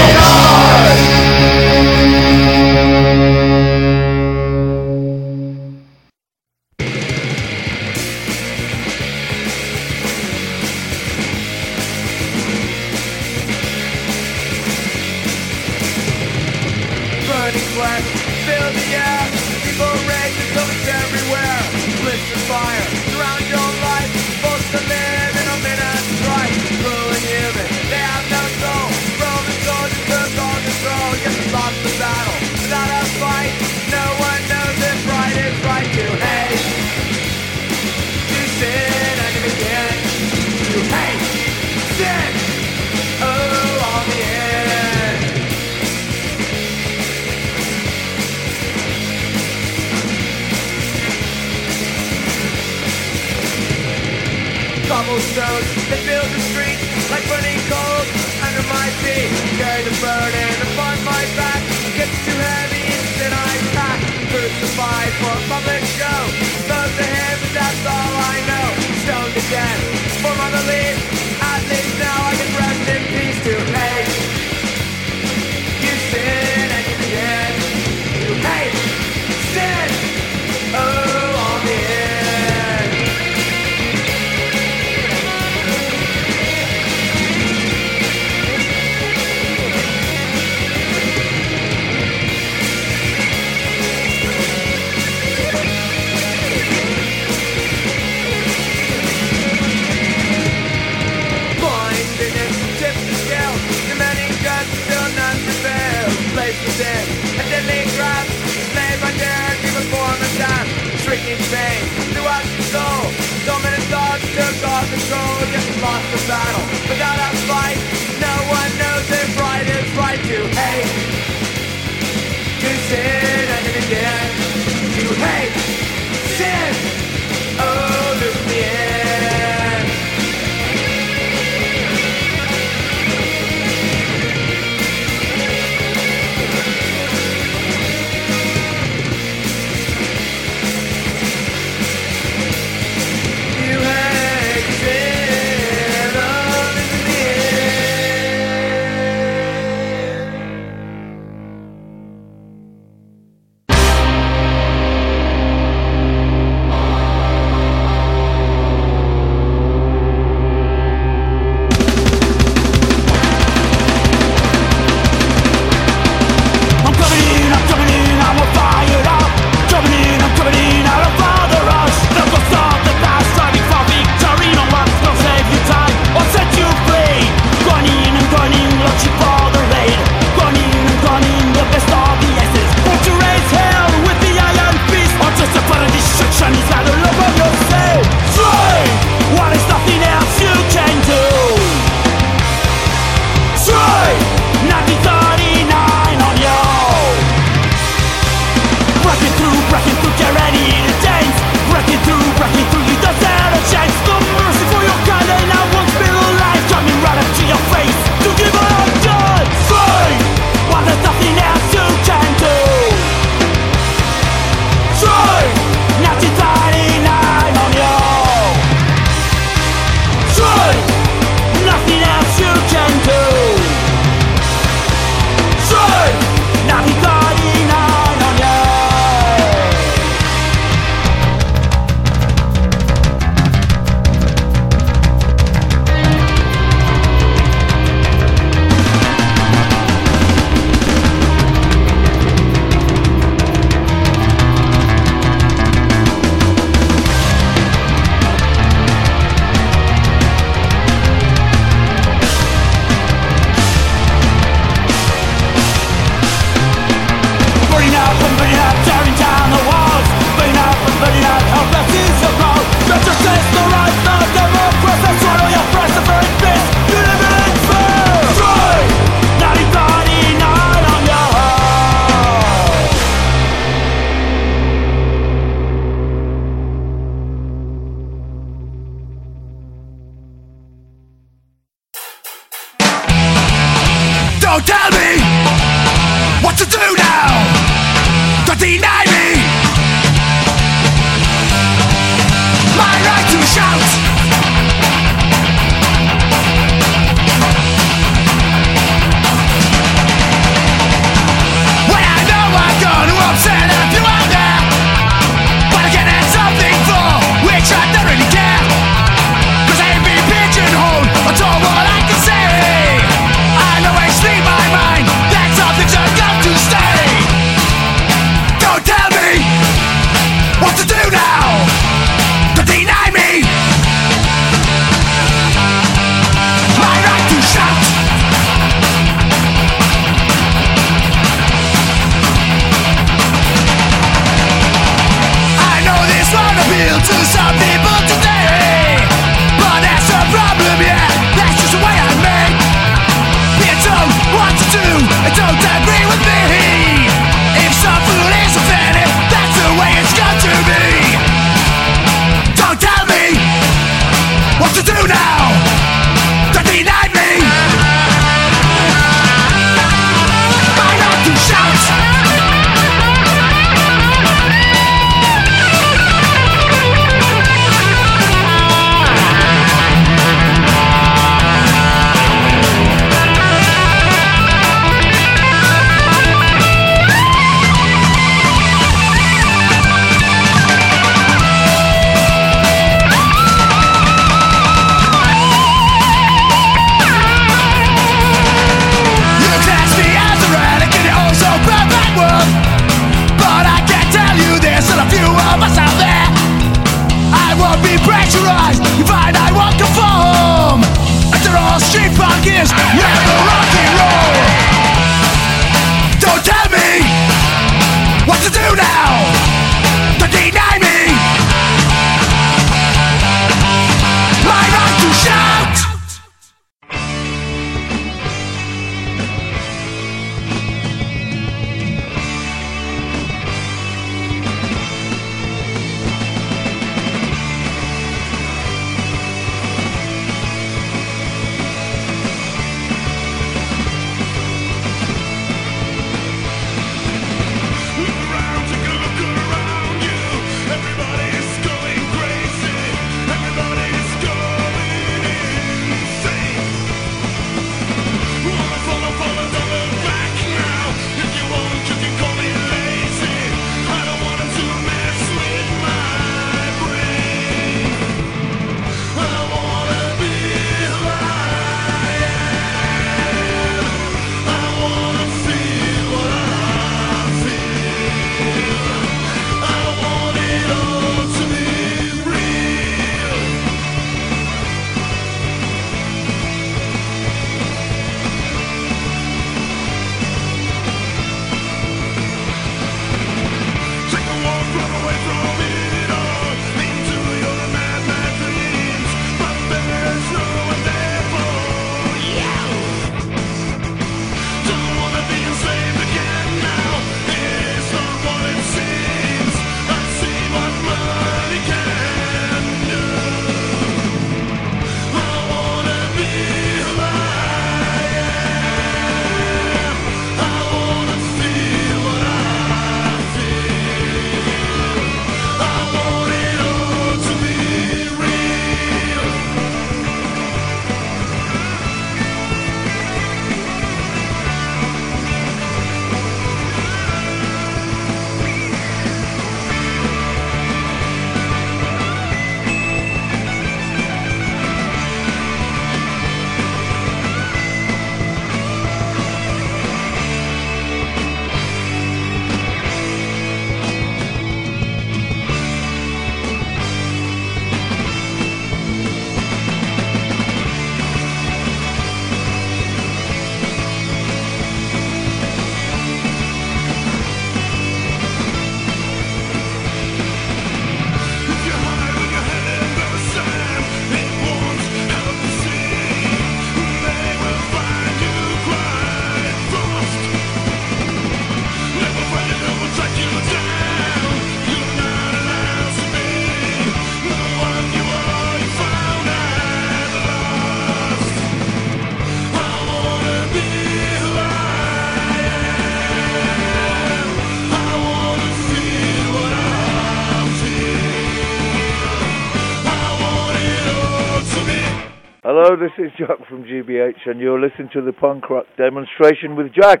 [595.68, 599.66] Hello, this is Jack from GBH, and you're listening to the punk rock demonstration with
[599.74, 600.00] Jack.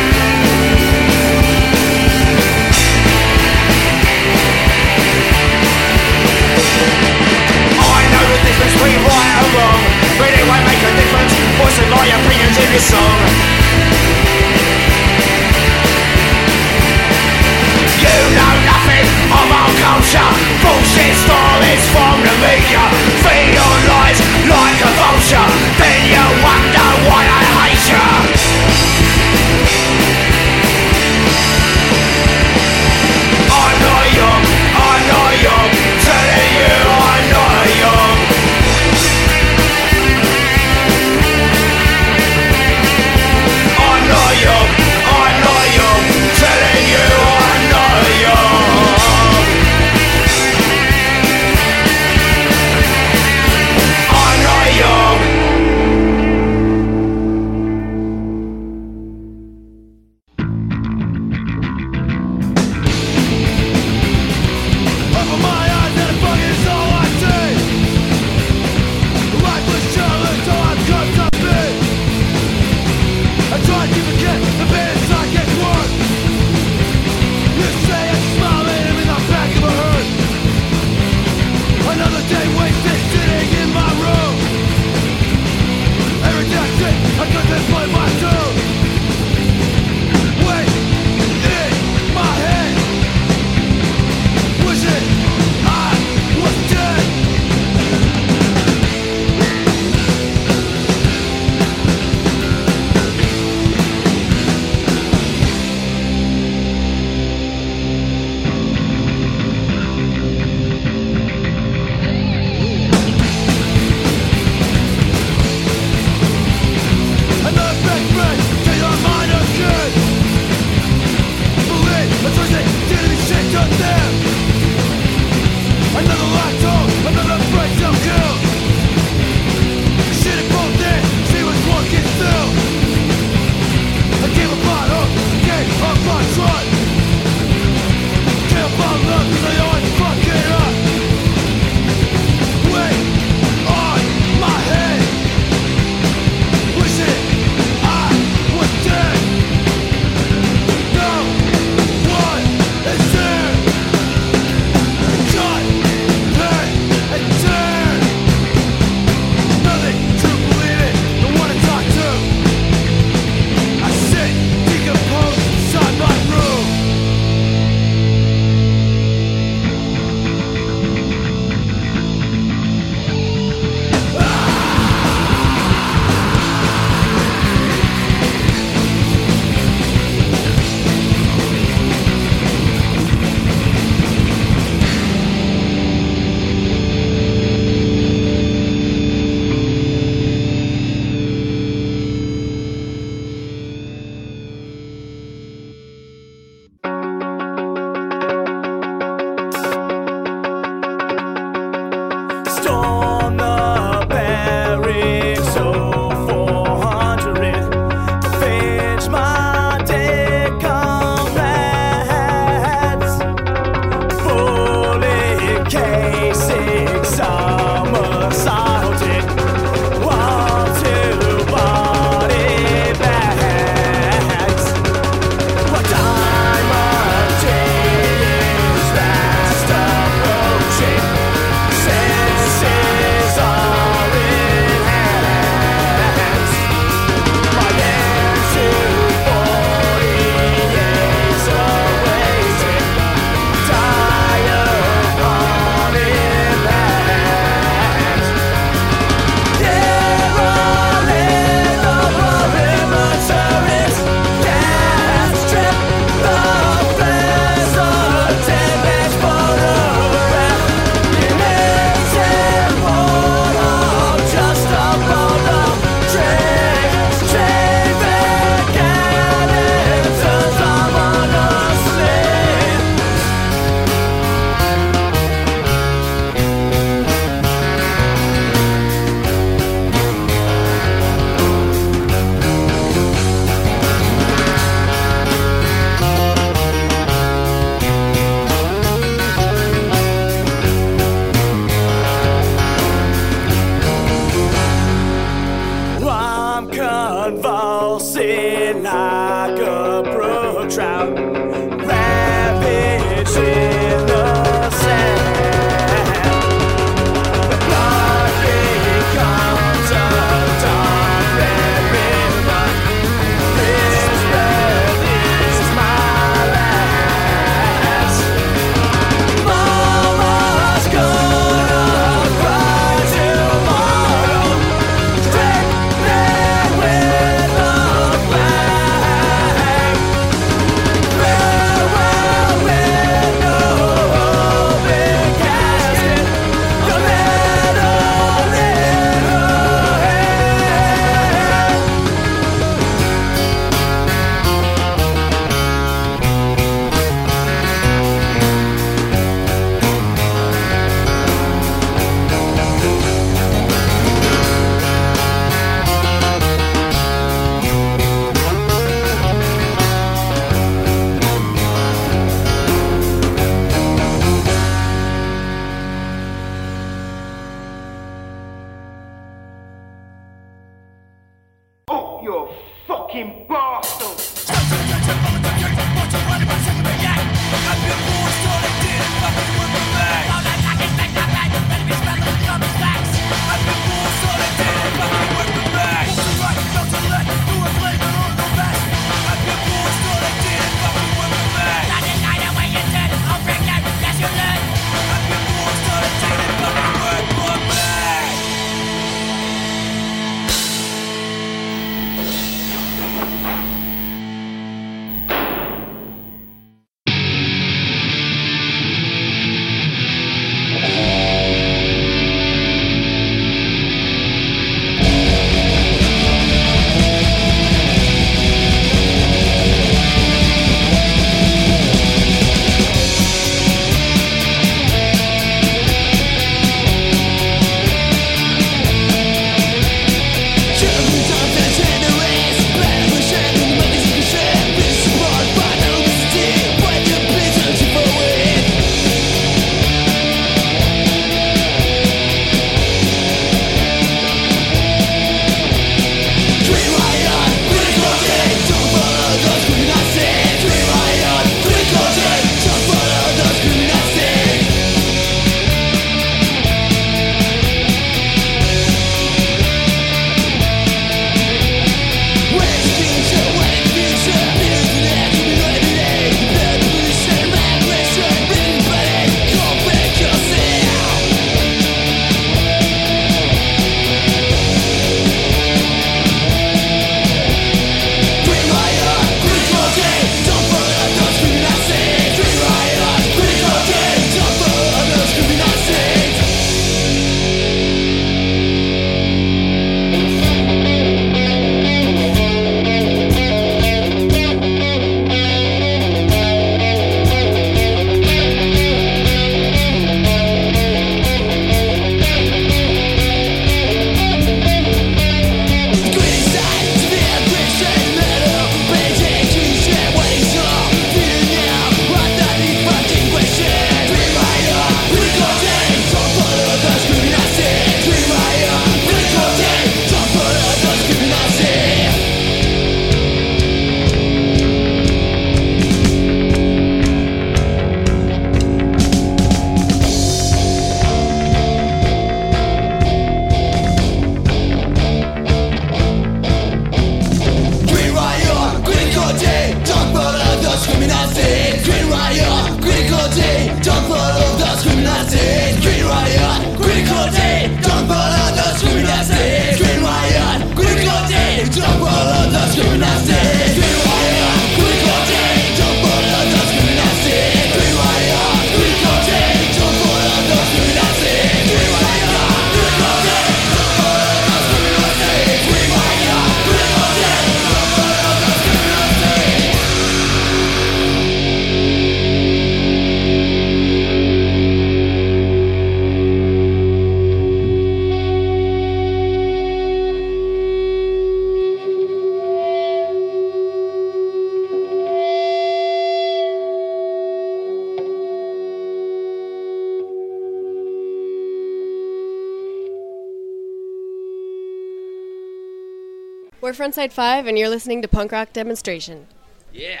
[596.64, 599.26] We're Frontside 5, and you're listening to Punk Rock Demonstration.
[599.70, 600.00] Yeah.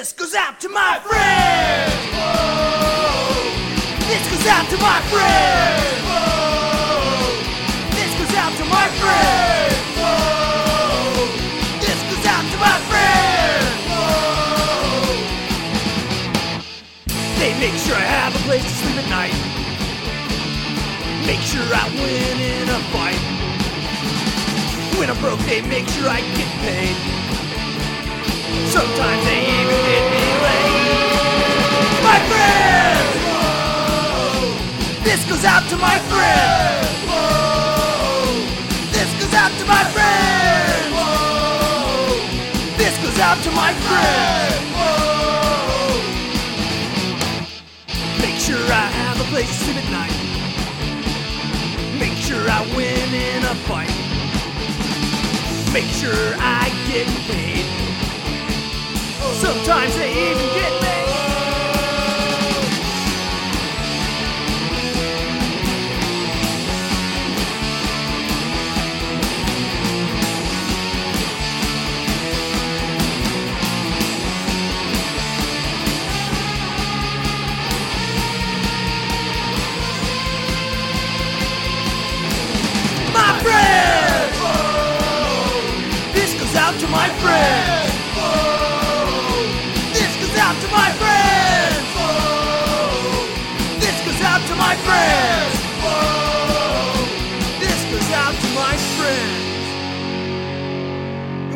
[0.00, 1.92] This goes out to my friends.
[4.08, 6.00] This goes out to my friends.
[7.92, 9.76] This goes out to my friends.
[11.84, 13.76] This goes out to my friends.
[17.38, 19.36] They make sure I have a place to sleep at night.
[21.26, 23.20] Make sure I win in a fight.
[24.98, 26.96] When I'm broke, they make sure I get paid.
[28.70, 29.59] Sometimes they
[32.30, 33.12] friends!
[35.04, 36.88] This goes out to my friends!
[38.94, 40.94] This goes out to my friends!
[42.78, 44.56] This goes out to my friends!
[48.20, 50.16] Make sure I have a place to sleep at night.
[51.98, 53.94] Make sure I win in a fight.
[55.72, 57.66] Make sure I get paid.
[59.40, 60.99] Sometimes they even get me.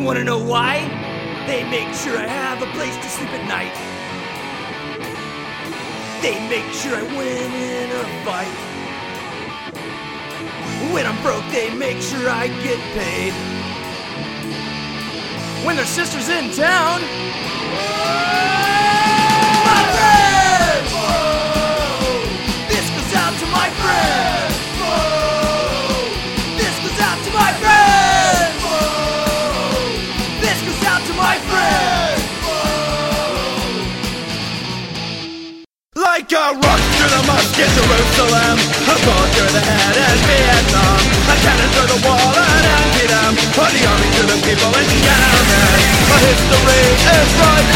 [0.04, 0.80] You wanna know why?
[1.46, 3.72] They make sure I have a place to sleep at night.
[6.20, 8.52] They make sure I win in a fight.
[10.92, 13.32] When I'm broke, they make sure I get paid.
[15.64, 17.00] When their sister's in town,
[19.64, 20.92] my friends!
[22.68, 24.23] This goes out to my friends!
[36.34, 38.58] A rocks through the mosque in Jerusalem.
[38.90, 40.98] A ball through the head in Vietnam.
[41.30, 45.78] A cannon through the wall in Antietam Or the army to the people in Yemen.
[46.10, 47.66] Our history is right.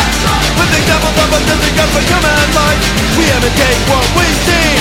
[0.59, 2.83] With examples of a does it for human life.
[3.15, 4.78] We imitate what we see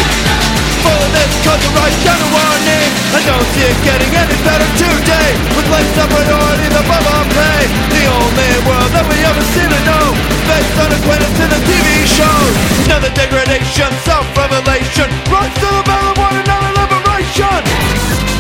[0.88, 4.38] full of this culture is down to our warning I don't see it getting any
[4.44, 5.30] better today.
[5.56, 9.82] With life separate or above our pay The only world that we ever seem to
[9.84, 10.06] know.
[10.48, 12.54] Based on acquaintance in a TV shows.
[12.88, 15.08] Another degradation, self-revelation.
[15.28, 18.37] Rise to the battle, one another liberation.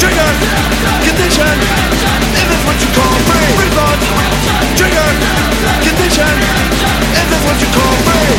[0.00, 0.30] Trigger,
[1.04, 1.56] condition.
[2.64, 3.52] What you call free.
[4.76, 5.10] Trigger,
[5.84, 6.34] condition.
[7.44, 8.36] What you call free.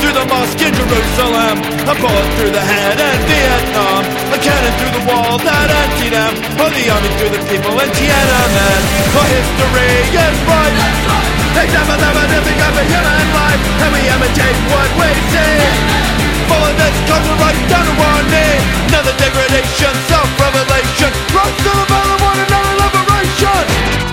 [0.00, 4.02] Through the mosque in Jerusalem, a bullet through the head in Vietnam,
[4.32, 7.90] a cannon through the wall that emptied them, or the army through the people in
[7.92, 8.80] Tiananmen.
[9.12, 11.39] Our history is right.
[11.56, 15.58] Except of them and everything of a human life And we imitate what we see?
[16.46, 21.10] Falling this culture right down to our knee Another degradation, self-revelation.
[21.32, 24.09] Rise to the bell battle, one another liberation.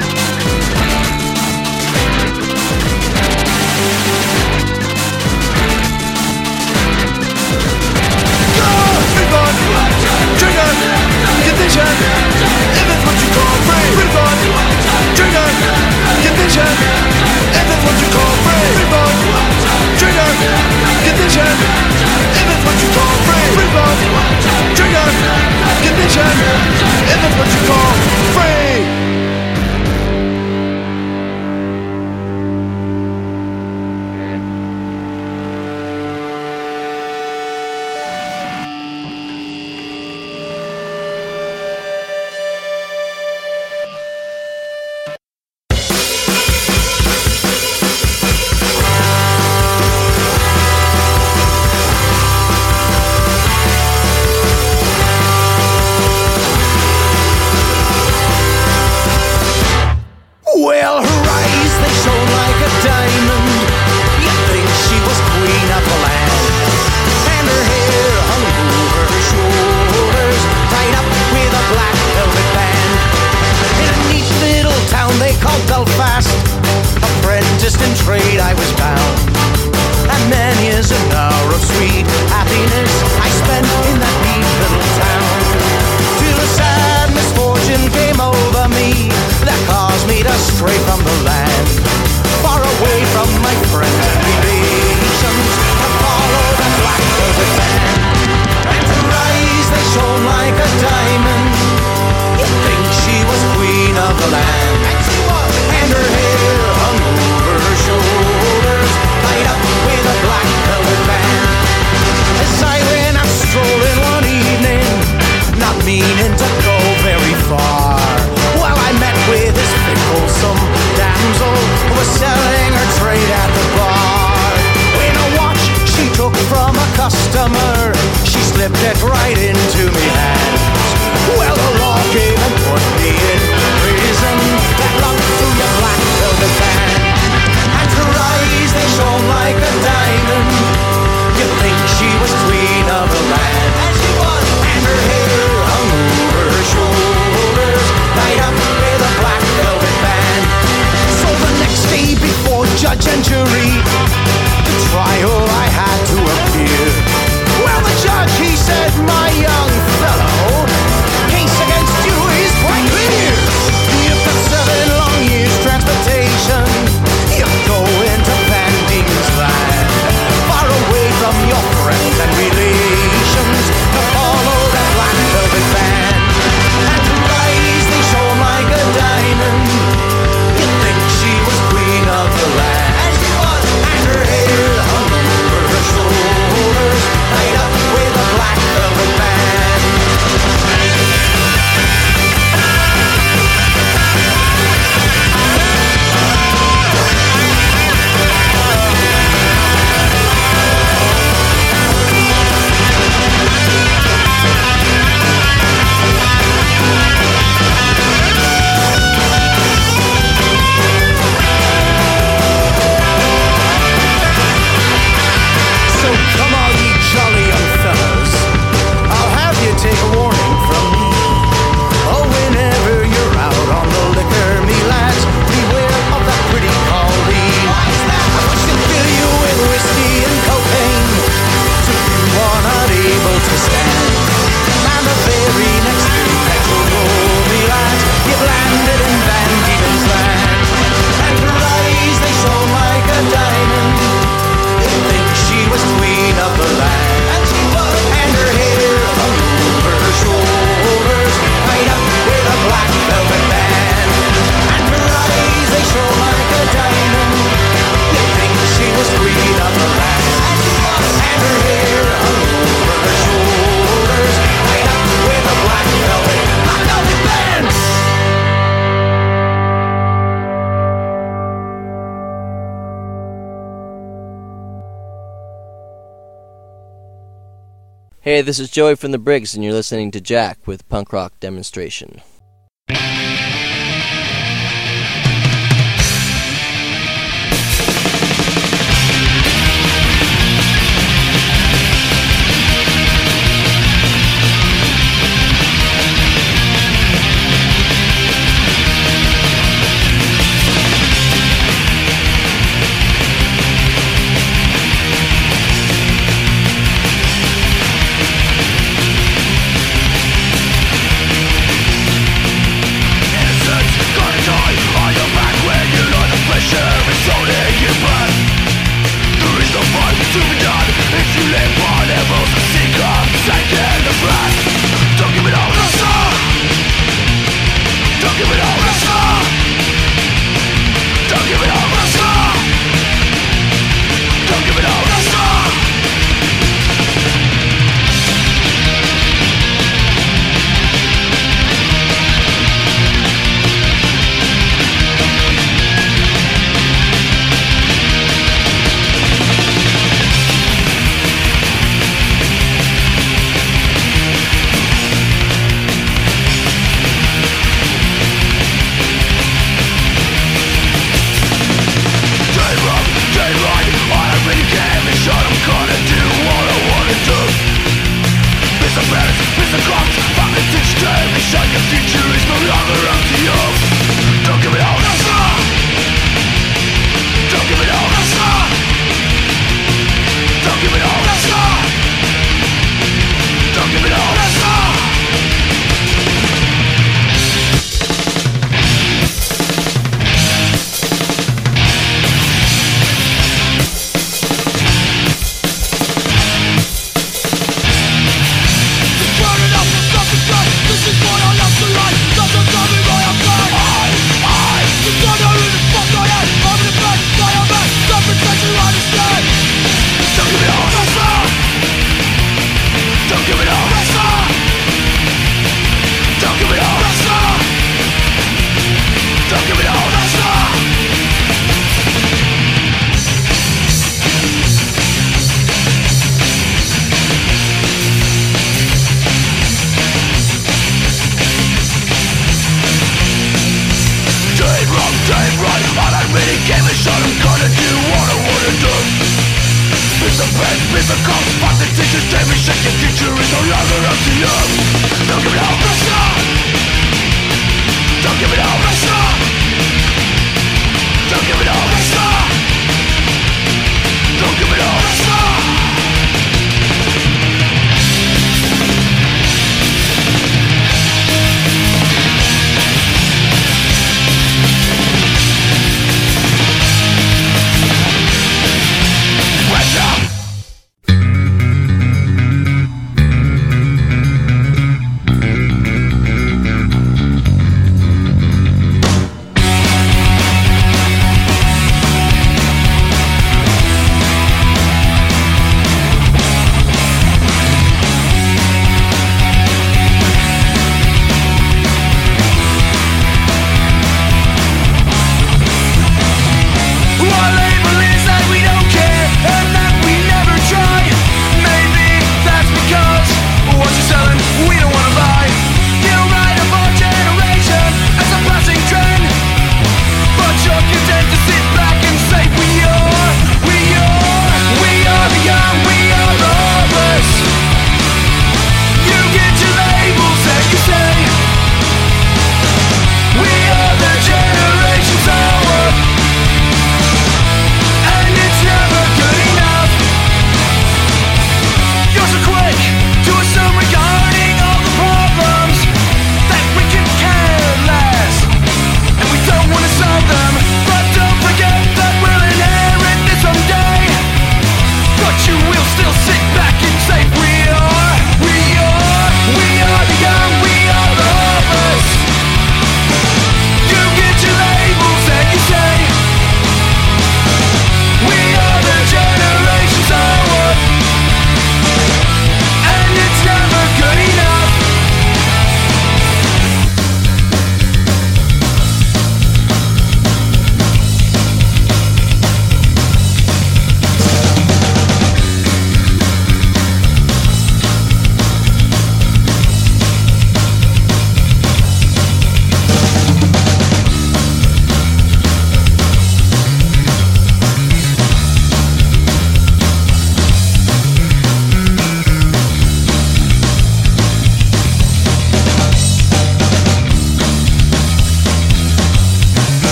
[278.27, 281.39] Hey, this is Joey from the Briggs, and you're listening to Jack with Punk Rock
[281.39, 282.19] Demonstration.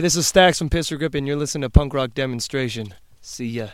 [0.00, 2.94] This is Stacks from Pistol Grip, and you're listening to Punk Rock Demonstration.
[3.20, 3.68] See ya.